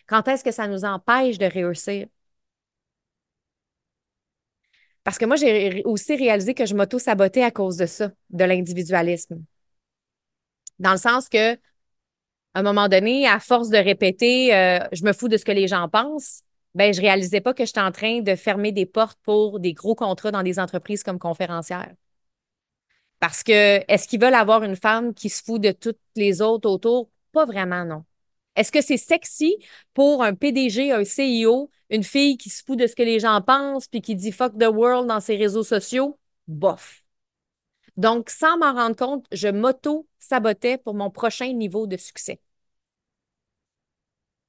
quand 0.07 0.27
est-ce 0.27 0.43
que 0.43 0.51
ça 0.51 0.67
nous 0.67 0.85
empêche 0.85 1.37
de 1.37 1.45
réussir. 1.45 2.07
Parce 5.03 5.17
que 5.17 5.25
moi, 5.25 5.37
j'ai 5.37 5.83
aussi 5.85 6.15
réalisé 6.15 6.53
que 6.53 6.65
je 6.65 6.75
m'auto-sabotais 6.75 7.43
à 7.43 7.51
cause 7.51 7.77
de 7.77 7.85
ça, 7.85 8.11
de 8.29 8.43
l'individualisme. 8.43 9.41
Dans 10.79 10.91
le 10.91 10.97
sens 10.97 11.29
que, 11.29 11.57
à 12.53 12.59
un 12.59 12.63
moment 12.63 12.87
donné, 12.87 13.27
à 13.27 13.39
force 13.39 13.69
de 13.69 13.77
répéter, 13.77 14.53
euh, 14.55 14.79
je 14.91 15.03
me 15.03 15.13
fous 15.13 15.27
de 15.27 15.37
ce 15.37 15.45
que 15.45 15.51
les 15.51 15.67
gens 15.67 15.87
pensent, 15.89 16.41
ben, 16.75 16.93
je 16.93 17.01
réalisais 17.01 17.41
pas 17.41 17.53
que 17.53 17.65
j'étais 17.65 17.79
en 17.79 17.91
train 17.91 18.21
de 18.21 18.35
fermer 18.35 18.71
des 18.71 18.85
portes 18.85 19.19
pour 19.23 19.59
des 19.59 19.73
gros 19.73 19.95
contrats 19.95 20.31
dans 20.31 20.43
des 20.43 20.59
entreprises 20.59 21.03
comme 21.03 21.19
conférencière. 21.19 21.93
Parce 23.19 23.43
que, 23.43 23.83
est-ce 23.91 24.07
qu'ils 24.07 24.21
veulent 24.21 24.33
avoir 24.35 24.63
une 24.63 24.75
femme 24.75 25.13
qui 25.13 25.29
se 25.29 25.43
fout 25.43 25.61
de 25.61 25.71
toutes 25.71 25.99
les 26.15 26.41
autres 26.41 26.69
autour? 26.69 27.09
Pas 27.31 27.45
vraiment, 27.45 27.83
non. 27.83 28.03
Est-ce 28.55 28.71
que 28.71 28.81
c'est 28.81 28.97
sexy 28.97 29.55
pour 29.93 30.23
un 30.23 30.33
PDG, 30.33 30.91
un 30.91 31.03
CEO, 31.03 31.69
une 31.89 32.03
fille 32.03 32.37
qui 32.37 32.49
se 32.49 32.63
fout 32.63 32.77
de 32.77 32.87
ce 32.87 32.95
que 32.95 33.03
les 33.03 33.19
gens 33.19 33.41
pensent 33.41 33.87
puis 33.87 34.01
qui 34.01 34.15
dit 34.15 34.31
fuck 34.31 34.57
the 34.57 34.67
world 34.67 35.07
dans 35.07 35.19
ses 35.19 35.35
réseaux 35.35 35.63
sociaux? 35.63 36.17
Bof. 36.47 37.03
Donc, 37.97 38.29
sans 38.29 38.57
m'en 38.57 38.73
rendre 38.73 38.95
compte, 38.95 39.25
je 39.31 39.47
m'auto-sabotais 39.47 40.77
pour 40.77 40.93
mon 40.93 41.09
prochain 41.09 41.51
niveau 41.53 41.87
de 41.87 41.97
succès. 41.97 42.39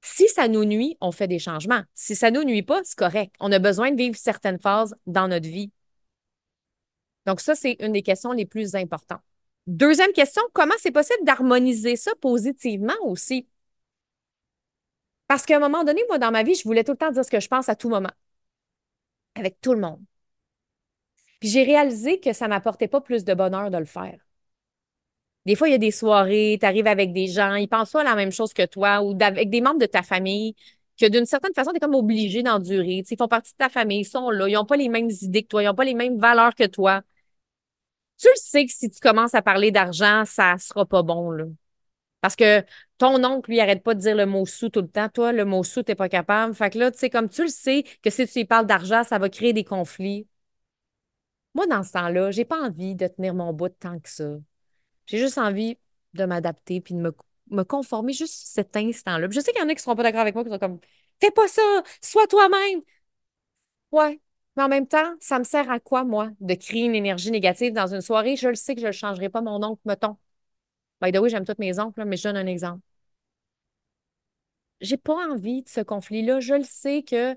Si 0.01 0.29
ça 0.29 0.49
nous 0.49 0.65
nuit, 0.65 0.97
on 1.01 1.13
fait 1.13 1.27
des 1.27 1.39
changements. 1.39 1.83
Si 1.95 2.15
ça 2.15 2.31
nous 2.31 2.45
nuit 2.45 2.63
pas, 2.63 2.81
c'est 2.85 2.99
correct. 2.99 3.35
On 3.41 3.51
a 3.51 3.59
besoin 3.59 3.91
de 3.91 3.97
vivre 3.97 4.17
certaines 4.17 4.59
phases 4.59 4.95
dans 5.07 5.29
notre 5.29 5.49
vie. 5.49 5.73
Donc, 7.27 7.41
ça, 7.41 7.55
c'est 7.55 7.77
une 7.81 7.93
des 7.93 8.03
questions 8.03 8.33
les 8.33 8.47
plus 8.47 8.75
importantes. 8.75 9.23
Deuxième 9.67 10.13
question, 10.13 10.43
comment 10.53 10.75
c'est 10.79 10.93
possible 10.93 11.25
d'harmoniser 11.25 11.97
ça 11.97 12.13
positivement 12.21 12.95
aussi? 13.03 13.47
Parce 15.27 15.45
qu'à 15.45 15.57
un 15.57 15.61
moment 15.61 15.85
donné, 15.85 16.03
moi, 16.09 16.19
dans 16.19 16.31
ma 16.31 16.43
vie, 16.43 16.55
je 16.55 16.65
voulais 16.65 16.85
tout 16.85 16.93
le 16.93 16.99
temps 16.99 17.11
dire 17.11 17.25
ce 17.25 17.31
que 17.31 17.41
je 17.41 17.49
pense 17.49 17.69
à 17.69 17.77
tout 17.77 17.89
moment, 17.91 18.13
avec 19.35 19.61
tout 19.61 19.73
le 19.75 19.81
monde. 19.81 20.03
Puis 21.41 21.49
j'ai 21.51 21.63
réalisé 21.65 22.21
que 22.21 22.33
ça 22.33 22.49
m'apportait 22.49 22.89
pas 22.89 23.01
plus 23.01 23.25
de 23.25 23.35
bonheur 23.35 23.71
de 23.71 23.79
le 23.79 23.85
faire. 23.85 24.19
Des 25.47 25.55
fois, 25.55 25.69
il 25.69 25.73
y 25.73 25.75
a 25.75 25.79
des 25.79 25.91
soirées, 25.91 26.59
tu 26.61 26.67
arrives 26.67 26.87
avec 26.87 27.13
des 27.13 27.27
gens, 27.27 27.55
ils 27.55 27.69
pensent 27.69 27.93
pas 27.93 28.05
la 28.05 28.15
même 28.17 28.33
chose 28.33 28.53
que 28.53 28.67
toi 28.67 29.03
ou 29.03 29.17
avec 29.21 29.49
des 29.51 29.61
membres 29.61 29.79
de 29.81 29.87
ta 29.87 30.03
famille 30.03 30.55
que 30.99 31.07
d'une 31.07 31.27
certaine 31.27 31.55
façon, 31.55 31.71
tu 31.71 31.77
es 31.77 31.81
comme 31.81 31.95
obligé 31.95 32.43
d'endurer. 32.43 33.05
Ils 33.09 33.17
font 33.17 33.29
partie 33.29 33.53
de 33.53 33.57
ta 33.57 33.69
famille, 33.69 34.01
ils 34.01 34.05
sont 34.05 34.31
là, 34.31 34.49
ils 34.49 34.55
n'ont 34.55 34.65
pas 34.67 34.77
les 34.77 34.89
mêmes 34.89 35.11
idées 35.23 35.43
que 35.43 35.49
toi, 35.49 35.63
ils 35.63 35.67
n'ont 35.67 35.75
pas 35.75 35.85
les 35.85 35.95
mêmes 35.95 36.19
valeurs 36.19 36.55
que 36.55 36.67
toi. 36.67 37.03
Tu 38.19 38.27
le 38.29 38.37
sais 38.37 38.67
que 38.67 38.73
si 38.73 38.91
tu 38.91 39.01
commences 39.01 39.35
à 39.35 39.43
parler 39.43 39.71
d'argent, 39.71 40.25
ça 40.27 40.57
sera 40.59 40.85
pas 40.87 41.03
bon. 41.03 41.31
Là. 41.31 41.45
Parce 42.21 42.37
que 42.37 42.65
ton 42.99 43.23
oncle, 43.25 43.51
lui, 43.51 43.61
arrête 43.61 43.83
pas 43.83 43.95
de 43.95 44.01
dire 44.01 44.17
le 44.17 44.27
mot 44.27 44.47
sous 44.47 44.71
tout 44.71 44.83
le 44.83 44.89
temps. 44.89 45.09
Toi, 45.09 45.33
le 45.33 45.45
mot 45.45 45.63
sous, 45.65 45.83
tu 45.85 45.93
n'es 45.93 45.97
pas 45.97 46.09
capable. 46.09 46.55
Fait 46.55 46.71
que 46.71 46.79
là, 46.79 46.91
tu 46.91 46.99
sais, 46.99 47.11
comme 47.11 47.29
tu 47.29 47.43
le 47.43 47.49
sais 47.49 47.85
que 48.03 48.11
si 48.11 48.27
tu 48.27 48.45
parles 48.47 48.67
d'argent, 48.67 49.05
ça 49.05 49.19
va 49.19 49.29
créer 49.29 49.53
des 49.53 49.65
conflits. 49.65 50.27
Moi, 51.55 51.67
dans 51.67 51.83
ce 51.83 51.93
temps-là, 51.93 52.31
j'ai 52.31 52.45
pas 52.45 52.61
envie 52.63 52.95
de 52.95 53.07
tenir 53.07 53.35
mon 53.35 53.53
bout 53.53 53.69
tant 53.71 53.99
que 53.99 54.09
ça. 54.09 54.37
J'ai 55.07 55.19
juste 55.19 55.39
envie 55.39 55.79
de 56.15 56.25
m'adapter 56.25 56.81
puis 56.81 56.95
de 56.95 57.01
me, 57.01 57.15
me 57.51 57.65
conformer 57.65 58.13
juste 58.13 58.35
cet 58.49 58.77
instant-là. 58.77 59.29
je 59.31 59.41
sais 59.41 59.53
qu'il 59.53 59.61
y 59.63 59.65
en 59.65 59.69
a 59.69 59.71
qui 59.71 59.77
ne 59.77 59.81
seront 59.81 59.97
pas 59.97 60.05
d'accord 60.05 60.23
avec 60.23 60.35
moi, 60.35 60.45
qui 60.45 60.51
sont 60.51 60.59
comme 60.59 60.81
Fais 61.21 61.31
pas 61.33 61.49
ça, 61.49 61.63
sois 62.03 62.27
toi-même. 62.29 62.83
Ouais. 63.93 64.21
Mais 64.57 64.63
en 64.65 64.69
même 64.69 64.87
temps, 64.89 65.15
ça 65.21 65.39
me 65.39 65.45
sert 65.45 65.71
à 65.71 65.79
quoi, 65.81 66.05
moi, 66.05 66.31
de 66.41 66.55
créer 66.55 66.85
une 66.85 66.95
énergie 66.95 67.31
négative 67.31 67.73
dans 67.73 67.87
une 67.95 68.01
soirée? 68.01 68.37
Je 68.37 68.49
le 68.49 68.55
sais 68.55 68.75
que 68.75 68.81
je 68.81 68.87
ne 68.89 68.93
changerai 68.93 69.29
pas 69.29 69.41
mon 69.41 69.63
oncle, 69.63 69.81
mettons. 69.85 70.17
By 71.03 71.13
the 71.13 71.19
way, 71.19 71.31
j'aime 71.31 71.47
tous 71.47 71.55
mes 71.59 71.79
oncles, 71.81 72.05
mais 72.07 72.17
je 72.17 72.25
donne 72.25 72.37
un 72.39 72.47
exemple. 72.47 72.83
J'ai 74.81 74.97
pas 74.97 75.15
envie 75.29 75.63
de 75.63 75.69
ce 75.69 75.81
conflit-là. 75.81 76.41
Je 76.41 76.55
le 76.55 76.65
sais 76.65 77.03
que 77.03 77.37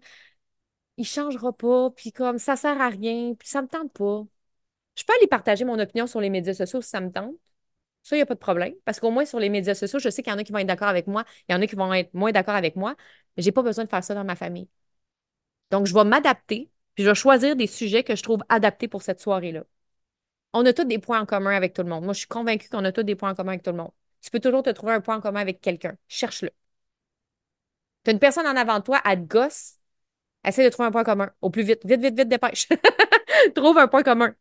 il 1.01 1.05
changera 1.05 1.53
pas, 1.53 1.89
puis 1.91 2.11
comme 2.11 2.37
ça 2.39 2.55
sert 2.55 2.79
à 2.81 2.89
rien, 2.89 3.33
puis 3.35 3.47
ça 3.47 3.61
me 3.61 3.67
tente 3.67 3.91
pas. 3.93 4.23
Je 4.95 5.03
peux 5.03 5.13
aller 5.15 5.27
partager 5.27 5.65
mon 5.65 5.79
opinion 5.79 6.07
sur 6.07 6.21
les 6.21 6.29
médias 6.29 6.53
sociaux 6.53 6.81
si 6.81 6.89
ça 6.89 7.01
me 7.01 7.11
tente. 7.11 7.35
Ça, 8.03 8.15
il 8.15 8.19
n'y 8.19 8.23
a 8.23 8.25
pas 8.25 8.35
de 8.35 8.39
problème. 8.39 8.73
Parce 8.85 8.99
qu'au 8.99 9.11
moins, 9.11 9.25
sur 9.25 9.39
les 9.39 9.49
médias 9.49 9.75
sociaux, 9.75 9.99
je 9.99 10.09
sais 10.09 10.23
qu'il 10.23 10.31
y 10.33 10.35
en 10.35 10.39
a 10.39 10.43
qui 10.43 10.51
vont 10.51 10.59
être 10.59 10.67
d'accord 10.67 10.87
avec 10.89 11.07
moi, 11.07 11.25
il 11.49 11.53
y 11.53 11.55
en 11.55 11.61
a 11.61 11.67
qui 11.67 11.75
vont 11.75 11.93
être 11.93 12.13
moins 12.13 12.31
d'accord 12.31 12.55
avec 12.55 12.75
moi, 12.75 12.95
mais 13.37 13.43
je 13.43 13.47
n'ai 13.47 13.51
pas 13.53 13.63
besoin 13.63 13.85
de 13.85 13.89
faire 13.89 14.03
ça 14.03 14.15
dans 14.15 14.23
ma 14.25 14.35
famille. 14.35 14.69
Donc, 15.71 15.85
je 15.87 15.93
vais 15.93 16.03
m'adapter, 16.03 16.69
puis 16.95 17.03
je 17.03 17.09
vais 17.09 17.15
choisir 17.15 17.55
des 17.55 17.67
sujets 17.67 18.03
que 18.03 18.15
je 18.15 18.23
trouve 18.23 18.41
adaptés 18.49 18.87
pour 18.87 19.01
cette 19.03 19.21
soirée-là. 19.21 19.63
On 20.53 20.65
a 20.65 20.73
tous 20.73 20.85
des 20.85 20.99
points 20.99 21.21
en 21.21 21.25
commun 21.25 21.55
avec 21.55 21.73
tout 21.73 21.83
le 21.83 21.89
monde. 21.89 22.03
Moi, 22.03 22.13
je 22.13 22.19
suis 22.19 22.27
convaincue 22.27 22.69
qu'on 22.69 22.83
a 22.85 22.91
tous 22.91 23.03
des 23.03 23.15
points 23.15 23.31
en 23.31 23.35
commun 23.35 23.53
avec 23.53 23.63
tout 23.63 23.71
le 23.71 23.77
monde. 23.77 23.91
Tu 24.21 24.31
peux 24.31 24.39
toujours 24.39 24.63
te 24.63 24.69
trouver 24.71 24.93
un 24.93 25.01
point 25.01 25.17
en 25.17 25.21
commun 25.21 25.41
avec 25.41 25.61
quelqu'un. 25.61 25.95
Cherche-le. 26.07 26.51
Tu 28.03 28.09
as 28.09 28.13
une 28.13 28.19
personne 28.19 28.47
en 28.47 28.55
avant 28.55 28.79
de 28.79 28.83
toi, 28.83 28.99
elle 29.05 29.19
te 29.21 29.27
gosse, 29.27 29.77
essaie 30.45 30.63
de 30.63 30.69
trouver 30.69 30.87
un 30.87 30.91
point 30.91 31.03
commun. 31.03 31.31
Au 31.41 31.49
plus 31.49 31.63
vite, 31.63 31.85
vite, 31.85 32.01
vite, 32.01 32.15
vite, 32.17 32.27
dépêche. 32.27 32.67
Trouve 33.55 33.77
un 33.77 33.87
point 33.87 34.03
commun. 34.03 34.33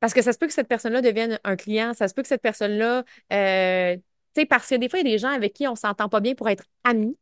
Parce 0.00 0.12
que 0.12 0.22
ça 0.22 0.32
se 0.32 0.38
peut 0.38 0.46
que 0.46 0.52
cette 0.52 0.68
personne-là 0.68 1.00
devienne 1.00 1.38
un 1.44 1.56
client, 1.56 1.94
ça 1.94 2.08
se 2.08 2.14
peut 2.14 2.22
que 2.22 2.28
cette 2.28 2.42
personne-là, 2.42 3.04
euh, 3.32 3.96
tu 3.96 4.02
sais, 4.42 4.46
parce 4.46 4.68
que 4.68 4.74
des 4.74 4.88
fois, 4.88 4.98
il 4.98 5.06
y 5.06 5.08
a 5.08 5.12
des 5.12 5.18
gens 5.18 5.30
avec 5.30 5.54
qui 5.54 5.66
on 5.66 5.72
ne 5.72 5.76
s'entend 5.76 6.08
pas 6.08 6.20
bien 6.20 6.34
pour 6.34 6.48
être 6.48 6.64
amis. 6.84 7.16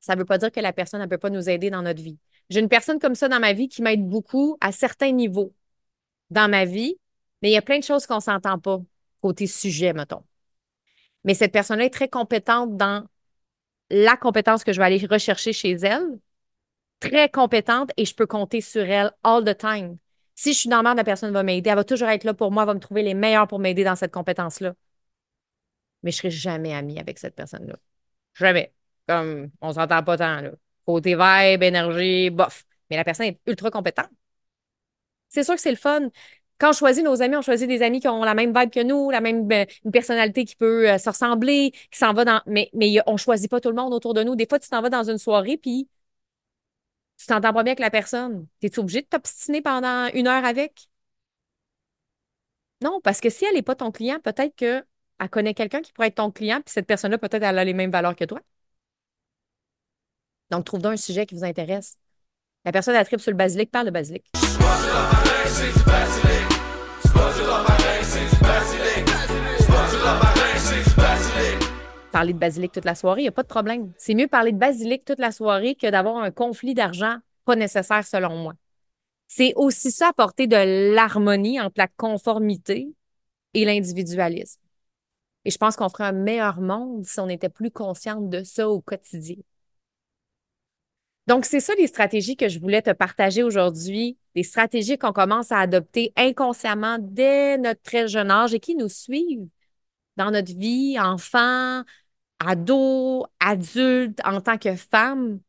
Ça 0.00 0.14
ne 0.14 0.20
veut 0.20 0.26
pas 0.26 0.38
dire 0.38 0.52
que 0.52 0.60
la 0.60 0.72
personne 0.72 1.00
ne 1.00 1.06
peut 1.06 1.18
pas 1.18 1.30
nous 1.30 1.48
aider 1.48 1.70
dans 1.70 1.82
notre 1.82 2.02
vie. 2.02 2.18
J'ai 2.50 2.60
une 2.60 2.68
personne 2.68 2.98
comme 2.98 3.14
ça 3.14 3.28
dans 3.28 3.40
ma 3.40 3.52
vie 3.52 3.68
qui 3.68 3.82
m'aide 3.82 4.06
beaucoup 4.06 4.56
à 4.60 4.70
certains 4.70 5.12
niveaux 5.12 5.54
dans 6.30 6.48
ma 6.50 6.64
vie, 6.66 6.98
mais 7.42 7.50
il 7.50 7.54
y 7.54 7.56
a 7.56 7.62
plein 7.62 7.78
de 7.78 7.84
choses 7.84 8.06
qu'on 8.06 8.16
ne 8.16 8.20
s'entend 8.20 8.58
pas 8.58 8.80
côté 9.20 9.46
sujet, 9.46 9.92
mettons. 9.92 10.22
Mais 11.24 11.34
cette 11.34 11.52
personne-là 11.52 11.86
est 11.86 11.90
très 11.90 12.08
compétente 12.08 12.76
dans 12.76 13.06
la 13.90 14.16
compétence 14.16 14.64
que 14.64 14.72
je 14.72 14.78
vais 14.78 14.84
aller 14.84 15.06
rechercher 15.06 15.52
chez 15.52 15.72
elle, 15.72 16.18
très 17.08 17.28
compétente 17.28 17.90
et 17.96 18.04
je 18.04 18.14
peux 18.14 18.26
compter 18.26 18.60
sur 18.60 18.82
elle 18.82 19.12
all 19.22 19.44
the 19.44 19.56
time. 19.56 19.98
Si 20.34 20.52
je 20.52 20.58
suis 20.58 20.68
dans 20.68 20.78
le 20.78 20.82
merde, 20.84 20.96
la 20.96 21.04
personne 21.04 21.32
va 21.32 21.42
m'aider. 21.42 21.70
Elle 21.70 21.76
va 21.76 21.84
toujours 21.84 22.08
être 22.08 22.24
là 22.24 22.34
pour 22.34 22.50
moi, 22.50 22.64
elle 22.64 22.68
va 22.68 22.74
me 22.74 22.80
trouver 22.80 23.02
les 23.02 23.14
meilleurs 23.14 23.46
pour 23.46 23.58
m'aider 23.58 23.84
dans 23.84 23.96
cette 23.96 24.12
compétence-là. 24.12 24.74
Mais 26.02 26.10
je 26.10 26.16
ne 26.18 26.18
serai 26.18 26.30
jamais 26.30 26.74
amie 26.74 26.98
avec 26.98 27.18
cette 27.18 27.34
personne-là. 27.34 27.76
Jamais. 28.34 28.72
Comme, 29.08 29.50
on 29.60 29.72
s'entend 29.72 30.02
pas 30.02 30.16
tant, 30.18 30.40
là. 30.40 30.50
Côté 30.84 31.14
vibe, 31.14 31.62
énergie, 31.62 32.30
bof. 32.30 32.64
Mais 32.90 32.96
la 32.96 33.04
personne 33.04 33.26
est 33.26 33.40
ultra 33.46 33.70
compétente. 33.70 34.10
C'est 35.28 35.44
sûr 35.44 35.54
que 35.54 35.60
c'est 35.60 35.70
le 35.70 35.76
fun. 35.76 36.08
Quand 36.58 36.70
on 36.70 36.72
choisit 36.72 37.04
nos 37.04 37.20
amis, 37.22 37.36
on 37.36 37.42
choisit 37.42 37.68
des 37.68 37.82
amis 37.82 38.00
qui 38.00 38.08
ont 38.08 38.22
la 38.22 38.34
même 38.34 38.56
vibe 38.56 38.70
que 38.70 38.82
nous, 38.82 39.10
la 39.10 39.20
même 39.20 39.46
ben, 39.46 39.66
une 39.84 39.90
personnalité 39.90 40.44
qui 40.44 40.56
peut 40.56 40.88
euh, 40.88 40.98
se 40.98 41.08
ressembler, 41.08 41.72
qui 41.90 41.98
s'en 41.98 42.12
va 42.12 42.24
dans. 42.24 42.40
Mais, 42.46 42.70
mais 42.74 42.98
on 43.06 43.16
choisit 43.16 43.50
pas 43.50 43.60
tout 43.60 43.70
le 43.70 43.74
monde 43.74 43.92
autour 43.92 44.14
de 44.14 44.22
nous. 44.22 44.36
Des 44.36 44.46
fois, 44.46 44.58
tu 44.58 44.68
t'en 44.68 44.82
vas 44.82 44.90
dans 44.90 45.08
une 45.10 45.18
soirée, 45.18 45.56
puis 45.56 45.88
tu 47.24 47.28
t'entends 47.28 47.52
pas 47.54 47.62
bien 47.62 47.72
avec 47.72 47.80
la 47.80 47.90
personne. 47.90 48.46
Es-tu 48.62 48.80
obligé 48.80 49.00
de 49.00 49.06
t'obstiner 49.06 49.62
pendant 49.62 50.08
une 50.12 50.26
heure 50.26 50.44
avec? 50.44 50.88
Non, 52.82 53.00
parce 53.02 53.20
que 53.20 53.30
si 53.30 53.46
elle 53.46 53.54
n'est 53.54 53.62
pas 53.62 53.74
ton 53.74 53.90
client, 53.90 54.18
peut-être 54.22 54.54
qu'elle 54.56 54.84
connaît 55.30 55.54
quelqu'un 55.54 55.80
qui 55.80 55.92
pourrait 55.92 56.08
être 56.08 56.16
ton 56.16 56.30
client, 56.30 56.60
puis 56.60 56.72
cette 56.72 56.86
personne-là, 56.86 57.16
peut-être, 57.18 57.42
elle 57.42 57.58
a 57.58 57.64
les 57.64 57.72
mêmes 57.72 57.90
valeurs 57.90 58.14
que 58.14 58.24
toi. 58.24 58.40
Donc, 60.50 60.66
trouve 60.66 60.82
donc 60.82 60.92
un 60.92 60.96
sujet 60.96 61.24
qui 61.24 61.34
vous 61.34 61.44
intéresse. 61.44 61.96
La 62.64 62.72
personne, 62.72 62.94
elle 62.94 63.06
tripe 63.06 63.20
sur 63.20 63.30
le 63.30 63.36
basilic, 63.36 63.70
parle 63.70 63.86
de 63.86 63.90
basilic. 63.90 64.30
Parler 72.14 72.32
de 72.32 72.38
basilic 72.38 72.70
toute 72.70 72.84
la 72.84 72.94
soirée, 72.94 73.22
il 73.22 73.24
n'y 73.24 73.28
a 73.28 73.32
pas 73.32 73.42
de 73.42 73.48
problème. 73.48 73.92
C'est 73.96 74.14
mieux 74.14 74.28
parler 74.28 74.52
de 74.52 74.56
basilic 74.56 75.04
toute 75.04 75.18
la 75.18 75.32
soirée 75.32 75.74
que 75.74 75.90
d'avoir 75.90 76.18
un 76.18 76.30
conflit 76.30 76.72
d'argent 76.72 77.16
pas 77.44 77.56
nécessaire 77.56 78.06
selon 78.06 78.36
moi. 78.36 78.54
C'est 79.26 79.52
aussi 79.56 79.90
ça 79.90 80.10
apporter 80.10 80.46
de 80.46 80.94
l'harmonie 80.94 81.60
entre 81.60 81.74
la 81.78 81.88
conformité 81.88 82.86
et 83.52 83.64
l'individualisme. 83.64 84.60
Et 85.44 85.50
je 85.50 85.58
pense 85.58 85.74
qu'on 85.74 85.88
ferait 85.88 86.04
un 86.04 86.12
meilleur 86.12 86.60
monde 86.60 87.04
si 87.04 87.18
on 87.18 87.28
était 87.28 87.48
plus 87.48 87.72
consciente 87.72 88.30
de 88.30 88.44
ça 88.44 88.68
au 88.68 88.80
quotidien. 88.80 89.42
Donc, 91.26 91.46
c'est 91.46 91.58
ça 91.58 91.74
les 91.74 91.88
stratégies 91.88 92.36
que 92.36 92.48
je 92.48 92.60
voulais 92.60 92.82
te 92.82 92.92
partager 92.92 93.42
aujourd'hui, 93.42 94.18
des 94.36 94.44
stratégies 94.44 94.98
qu'on 94.98 95.12
commence 95.12 95.50
à 95.50 95.58
adopter 95.58 96.12
inconsciemment 96.14 96.98
dès 97.00 97.58
notre 97.58 97.82
très 97.82 98.06
jeune 98.06 98.30
âge 98.30 98.54
et 98.54 98.60
qui 98.60 98.76
nous 98.76 98.88
suivent 98.88 99.48
dans 100.16 100.30
notre 100.30 100.52
vie, 100.56 100.96
enfant, 101.00 101.82
ado, 102.40 103.26
adulte, 103.40 104.20
en 104.24 104.40
tant 104.40 104.58
que 104.58 104.76
femme. 104.76 105.40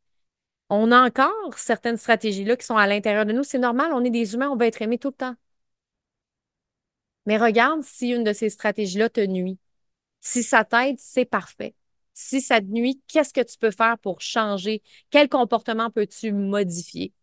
On 0.69 0.91
a 0.91 1.05
encore 1.05 1.57
certaines 1.57 1.97
stratégies-là 1.97 2.57
qui 2.57 2.65
sont 2.65 2.77
à 2.77 2.87
l'intérieur 2.87 3.25
de 3.25 3.33
nous. 3.33 3.43
C'est 3.43 3.59
normal, 3.59 3.91
on 3.93 4.03
est 4.03 4.09
des 4.09 4.33
humains, 4.33 4.49
on 4.49 4.55
va 4.57 4.67
être 4.67 4.81
aimé 4.81 4.97
tout 4.97 5.09
le 5.09 5.15
temps. 5.15 5.35
Mais 7.25 7.37
regarde 7.37 7.83
si 7.83 8.09
une 8.09 8.23
de 8.23 8.33
ces 8.33 8.49
stratégies-là 8.49 9.09
te 9.09 9.21
nuit. 9.25 9.57
Si 10.21 10.43
ça 10.43 10.65
t'aide, 10.65 10.97
c'est 10.99 11.25
parfait. 11.25 11.75
Si 12.13 12.41
ça 12.41 12.61
te 12.61 12.65
nuit, 12.67 13.01
qu'est-ce 13.07 13.33
que 13.33 13.41
tu 13.41 13.57
peux 13.57 13.71
faire 13.71 13.97
pour 13.99 14.21
changer? 14.21 14.81
Quel 15.09 15.29
comportement 15.29 15.89
peux-tu 15.91 16.31
modifier? 16.31 17.13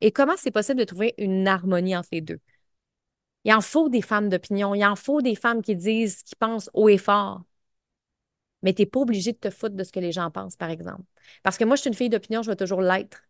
Et 0.00 0.12
comment 0.12 0.36
c'est 0.36 0.50
possible 0.50 0.80
de 0.80 0.84
trouver 0.84 1.14
une 1.18 1.48
harmonie 1.48 1.96
entre 1.96 2.10
les 2.12 2.20
deux? 2.20 2.40
Il 3.44 3.52
en 3.54 3.60
faut 3.60 3.88
des 3.88 4.02
femmes 4.02 4.28
d'opinion, 4.28 4.74
il 4.74 4.84
en 4.84 4.96
faut 4.96 5.22
des 5.22 5.34
femmes 5.34 5.62
qui 5.62 5.76
disent, 5.76 6.22
qui 6.22 6.36
pensent 6.36 6.70
haut 6.74 6.88
et 6.88 6.98
fort. 6.98 7.42
Mais 8.62 8.72
tu 8.74 8.82
n'es 8.82 8.86
pas 8.86 9.00
obligé 9.00 9.32
de 9.32 9.38
te 9.38 9.50
foutre 9.50 9.74
de 9.76 9.84
ce 9.84 9.92
que 9.92 10.00
les 10.00 10.12
gens 10.12 10.30
pensent, 10.30 10.56
par 10.56 10.70
exemple. 10.70 11.02
Parce 11.42 11.58
que 11.58 11.64
moi, 11.64 11.76
je 11.76 11.82
suis 11.82 11.88
une 11.90 11.94
fille 11.96 12.08
d'opinion, 12.10 12.42
je 12.42 12.50
vais 12.50 12.56
toujours 12.56 12.82
l'être. 12.82 13.22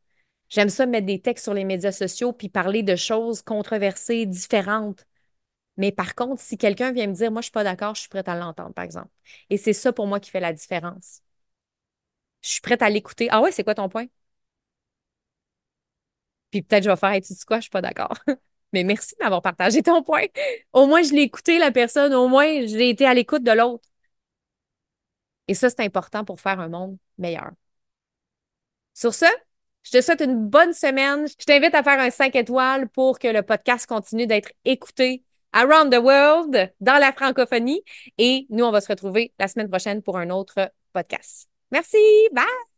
J'aime 0.50 0.68
ça 0.68 0.86
mettre 0.86 1.06
des 1.06 1.20
textes 1.20 1.44
sur 1.44 1.54
les 1.54 1.64
médias 1.64 1.92
sociaux 1.92 2.32
puis 2.32 2.48
parler 2.50 2.82
de 2.82 2.96
choses 2.96 3.42
controversées, 3.42 4.26
différentes. 4.26 5.06
Mais 5.78 5.92
par 5.92 6.14
contre, 6.14 6.40
si 6.42 6.58
quelqu'un 6.58 6.92
vient 6.92 7.06
me 7.08 7.14
dire, 7.14 7.32
moi, 7.32 7.40
je 7.42 7.46
suis 7.46 7.52
pas 7.52 7.64
d'accord, 7.64 7.94
je 7.94 8.00
suis 8.02 8.08
prête 8.10 8.28
à 8.28 8.36
l'entendre, 8.36 8.74
par 8.74 8.84
exemple. 8.84 9.10
Et 9.50 9.56
c'est 9.58 9.72
ça 9.74 9.92
pour 9.92 10.06
moi 10.06 10.20
qui 10.20 10.30
fait 10.30 10.40
la 10.40 10.52
différence. 10.52 11.22
Je 12.42 12.50
suis 12.50 12.60
prête 12.60 12.82
à 12.82 12.90
l'écouter. 12.90 13.28
Ah 13.30 13.40
ouais, 13.40 13.52
c'est 13.52 13.64
quoi 13.64 13.74
ton 13.74 13.88
point? 13.88 14.06
Puis 16.50 16.62
peut-être 16.62 16.84
je 16.84 16.90
vais 16.90 16.96
faire, 16.96 17.10
hey, 17.10 17.22
tu 17.22 17.32
dis 17.32 17.44
quoi, 17.44 17.58
je 17.58 17.62
suis 17.62 17.70
pas 17.70 17.80
d'accord. 17.82 18.14
Mais 18.72 18.84
merci 18.84 19.14
de 19.18 19.24
m'avoir 19.24 19.42
partagé 19.42 19.82
ton 19.82 20.02
point. 20.02 20.24
Au 20.72 20.86
moins, 20.86 21.02
je 21.02 21.12
l'ai 21.12 21.22
écouté, 21.22 21.58
la 21.58 21.70
personne. 21.72 22.14
Au 22.14 22.28
moins, 22.28 22.66
j'ai 22.66 22.88
été 22.90 23.04
à 23.06 23.14
l'écoute 23.14 23.42
de 23.42 23.52
l'autre. 23.52 23.88
Et 25.48 25.54
ça, 25.54 25.70
c'est 25.70 25.80
important 25.80 26.24
pour 26.24 26.40
faire 26.40 26.60
un 26.60 26.68
monde 26.68 26.96
meilleur. 27.18 27.50
Sur 28.94 29.14
ce, 29.14 29.26
je 29.82 29.90
te 29.90 30.00
souhaite 30.00 30.20
une 30.20 30.46
bonne 30.46 30.72
semaine. 30.72 31.26
Je 31.26 31.44
t'invite 31.44 31.74
à 31.74 31.82
faire 31.82 31.98
un 31.98 32.10
5 32.10 32.34
étoiles 32.36 32.88
pour 32.88 33.18
que 33.18 33.28
le 33.28 33.42
podcast 33.42 33.86
continue 33.86 34.26
d'être 34.26 34.52
écouté 34.64 35.24
around 35.52 35.92
the 35.92 35.98
world, 35.98 36.72
dans 36.80 36.98
la 36.98 37.12
francophonie. 37.12 37.82
Et 38.18 38.46
nous, 38.50 38.64
on 38.64 38.70
va 38.70 38.80
se 38.80 38.88
retrouver 38.88 39.34
la 39.38 39.48
semaine 39.48 39.68
prochaine 39.68 40.02
pour 40.02 40.18
un 40.18 40.30
autre 40.30 40.72
podcast. 40.92 41.48
Merci. 41.70 41.98
Bye. 42.32 42.71